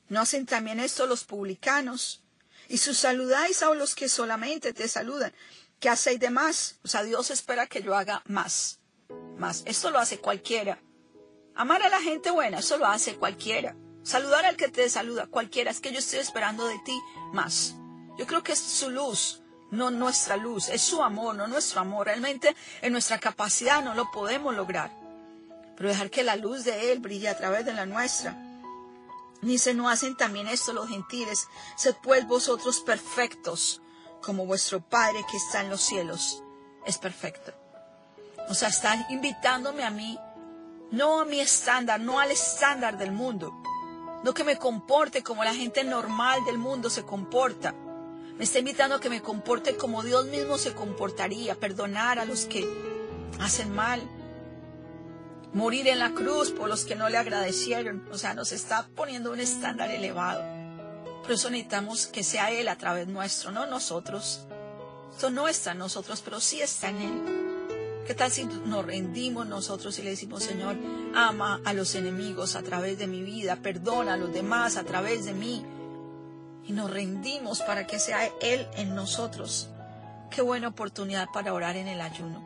¿No 0.09 0.21
hacen 0.21 0.47
también 0.47 0.81
esto 0.81 1.07
los 1.07 1.25
publicanos? 1.25 2.23
Y 2.69 2.79
si 2.79 2.95
saludáis 2.95 3.63
a 3.63 3.75
los 3.75 3.95
que 3.95 4.09
solamente 4.09 4.73
te 4.73 4.89
saludan, 4.89 5.33
¿qué 5.79 5.89
hacéis 5.89 6.21
de 6.21 6.31
más? 6.31 6.79
O 6.85 6.89
sea, 6.89 7.03
Dios 7.03 7.31
espera 7.31 7.67
que 7.67 7.83
yo 7.83 7.95
haga 7.97 8.23
más. 8.27 8.79
Más. 9.39 9.63
Esto 9.67 9.91
lo 9.91 9.99
hace 9.99 10.19
cualquiera. 10.19 10.81
Amar 11.55 11.83
a 11.83 11.89
la 11.89 12.01
gente 12.01 12.31
buena, 12.31 12.59
eso 12.59 12.79
lo 12.79 12.87
hace 12.87 13.17
cualquiera. 13.17 13.77
Saludar 14.03 14.45
al 14.45 14.57
que 14.57 14.69
te 14.69 14.89
saluda, 14.89 15.27
cualquiera. 15.27 15.71
Es 15.71 15.81
que 15.81 15.93
yo 15.93 15.99
estoy 15.99 16.21
esperando 16.21 16.67
de 16.67 16.79
ti 16.85 16.99
más. 17.33 17.75
Yo 18.19 18.27
creo 18.27 18.43
que 18.43 18.53
es 18.53 18.59
su 18.59 18.91
luz, 18.91 19.43
no 19.71 19.91
nuestra 19.91 20.37
luz. 20.37 20.69
Es 20.69 20.83
su 20.83 21.03
amor, 21.03 21.35
no 21.35 21.47
nuestro 21.47 21.81
amor. 21.81 22.07
Realmente 22.07 22.55
en 22.83 22.93
nuestra 22.93 23.19
capacidad 23.19 23.83
no 23.83 23.95
lo 23.95 24.11
podemos 24.11 24.55
lograr. 24.55 24.91
Pero 25.77 25.89
dejar 25.89 26.11
que 26.11 26.23
la 26.23 26.37
luz 26.37 26.65
de 26.65 26.93
Él 26.93 27.01
brille 27.01 27.29
a 27.29 27.37
través 27.37 27.65
de 27.65 27.73
la 27.73 27.87
nuestra. 27.87 28.37
Dice, 29.43 29.73
¿no 29.73 29.89
hacen 29.89 30.17
también 30.17 30.49
esto 30.49 30.73
los 30.73 30.89
gentiles? 30.89 31.49
Sed 31.77 31.95
pues 32.03 32.27
vosotros 32.27 32.81
perfectos, 32.81 33.81
como 34.21 34.45
vuestro 34.45 34.81
Padre 34.81 35.25
que 35.31 35.39
está 35.39 35.63
en 35.63 35.71
los 35.71 35.81
cielos 35.81 36.43
es 36.85 36.99
perfecto. 36.99 37.53
O 38.49 38.55
sea, 38.55 38.69
están 38.69 39.07
invitándome 39.11 39.85
a 39.85 39.91
mí, 39.91 40.19
no 40.91 41.21
a 41.21 41.25
mi 41.25 41.41
estándar, 41.41 42.01
no 42.01 42.19
al 42.19 42.31
estándar 42.31 42.99
del 42.99 43.13
mundo. 43.13 43.53
No 44.25 44.35
que 44.35 44.45
me 44.45 44.57
comporte 44.57 45.23
como 45.23 45.45
la 45.45 45.55
gente 45.55 45.85
normal 45.85 46.45
del 46.45 46.59
mundo 46.59 46.91
se 46.91 47.05
comporta. 47.05 47.75
Me 48.41 48.45
está 48.45 48.59
invitando 48.59 48.95
a 48.95 49.01
que 49.01 49.11
me 49.11 49.21
comporte 49.21 49.77
como 49.77 50.03
Dios 50.03 50.25
mismo 50.29 50.57
se 50.57 50.73
comportaría, 50.73 51.57
perdonar 51.57 52.19
a 52.19 52.25
los 52.25 52.47
que 52.47 52.67
hacen 53.39 53.71
mal, 53.71 54.01
morir 55.53 55.87
en 55.89 55.99
la 55.99 56.13
cruz 56.13 56.51
por 56.51 56.67
los 56.67 56.87
que 56.87 56.95
no 56.95 57.11
le 57.11 57.19
agradecieron. 57.19 58.09
O 58.11 58.17
sea, 58.17 58.33
nos 58.33 58.53
está 58.53 58.89
poniendo 58.97 59.31
un 59.31 59.41
estándar 59.41 59.91
elevado. 59.91 60.43
Por 61.21 61.33
eso 61.33 61.51
necesitamos 61.51 62.07
que 62.07 62.25
sea 62.25 62.51
Él 62.51 62.69
a 62.69 62.77
través 62.77 63.09
nuestro, 63.09 63.51
no 63.51 63.67
nosotros. 63.67 64.47
Esto 65.13 65.29
no 65.29 65.47
está 65.47 65.73
en 65.73 65.79
nosotros, 65.79 66.23
pero 66.25 66.41
sí 66.41 66.63
está 66.63 66.89
en 66.89 66.97
Él. 66.97 68.05
¿Qué 68.07 68.15
tal 68.15 68.31
si 68.31 68.47
nos 68.47 68.87
rendimos 68.87 69.47
nosotros 69.49 69.99
y 69.99 70.03
le 70.03 70.09
decimos, 70.09 70.45
Señor, 70.45 70.77
ama 71.15 71.61
a 71.67 71.75
los 71.75 71.95
enemigos 71.95 72.57
a 72.57 72.63
través 72.63 72.99
de 72.99 73.07
mi 73.07 73.21
vida, 73.21 73.57
perdona 73.57 74.15
a 74.15 74.17
los 74.17 74.33
demás 74.33 74.79
a 74.79 74.85
través 74.85 75.27
de 75.27 75.35
mí? 75.35 75.63
Y 76.71 76.73
nos 76.73 76.89
rendimos 76.89 77.63
para 77.63 77.85
que 77.85 77.99
sea 77.99 78.31
Él 78.41 78.65
en 78.77 78.95
nosotros. 78.95 79.69
Qué 80.31 80.41
buena 80.41 80.69
oportunidad 80.69 81.27
para 81.35 81.53
orar 81.53 81.77
en 81.77 81.89
el 81.89 82.01
ayuno, 82.01 82.41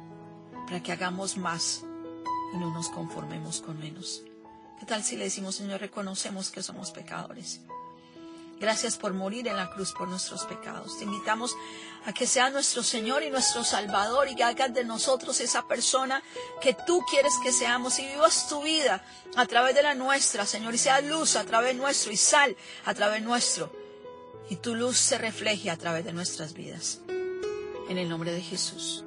para 0.65 0.83
que 0.83 0.93
hagamos 0.93 1.37
más 1.37 1.83
y 2.55 2.57
no 2.57 2.73
nos 2.73 2.89
conformemos 2.89 3.61
con 3.61 3.79
menos. 3.79 4.23
¿Qué 4.81 4.87
tal 4.87 5.05
si 5.05 5.19
le 5.19 5.25
decimos, 5.25 5.57
Señor, 5.57 5.83
reconocemos 5.83 6.51
que 6.51 6.63
somos 6.63 6.91
pecadores? 6.91 7.61
Gracias 8.59 8.97
por 8.97 9.13
morir 9.13 9.47
en 9.47 9.59
la 9.59 9.69
cruz 9.69 9.93
por 9.93 10.09
nuestros 10.09 10.47
pecados. 10.47 10.97
Te 10.97 11.05
invitamos 11.05 11.55
a 12.07 12.15
que 12.15 12.27
sea 12.27 12.49
nuestro 12.49 12.83
Señor 12.83 13.25
y 13.25 13.31
nuestro 13.31 13.63
Salvador 13.63 14.29
y 14.29 14.37
que 14.37 14.45
hagas 14.45 14.73
de 14.73 14.85
nosotros 14.85 15.39
esa 15.43 15.69
persona 15.69 16.23
que 16.63 16.73
tú 16.73 17.03
quieres 17.11 17.35
que 17.43 17.53
seamos 17.53 17.99
y 17.99 18.07
vivas 18.07 18.49
tu 18.49 18.63
vida 18.63 19.05
a 19.37 19.45
través 19.45 19.75
de 19.75 19.83
la 19.83 19.95
nuestra, 19.95 20.47
Señor, 20.47 20.75
y 20.75 20.79
sea 20.79 21.03
luz 21.03 21.37
a 21.37 21.45
través 21.45 21.77
nuestro 21.77 22.11
y 22.11 22.17
sal 22.17 22.57
a 22.87 22.95
través 22.95 23.23
nuestro. 23.23 23.84
Y 24.51 24.57
tu 24.57 24.75
luz 24.75 24.99
se 24.99 25.19
refleje 25.19 25.71
a 25.71 25.77
través 25.77 26.05
de 26.05 26.13
nuestras 26.13 26.55
vidas. 26.55 27.01
En 27.89 27.99
el 27.99 28.09
nombre 28.09 28.33
de 28.33 28.41
Jesús. 28.41 29.05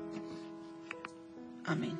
Amén. 1.66 2.00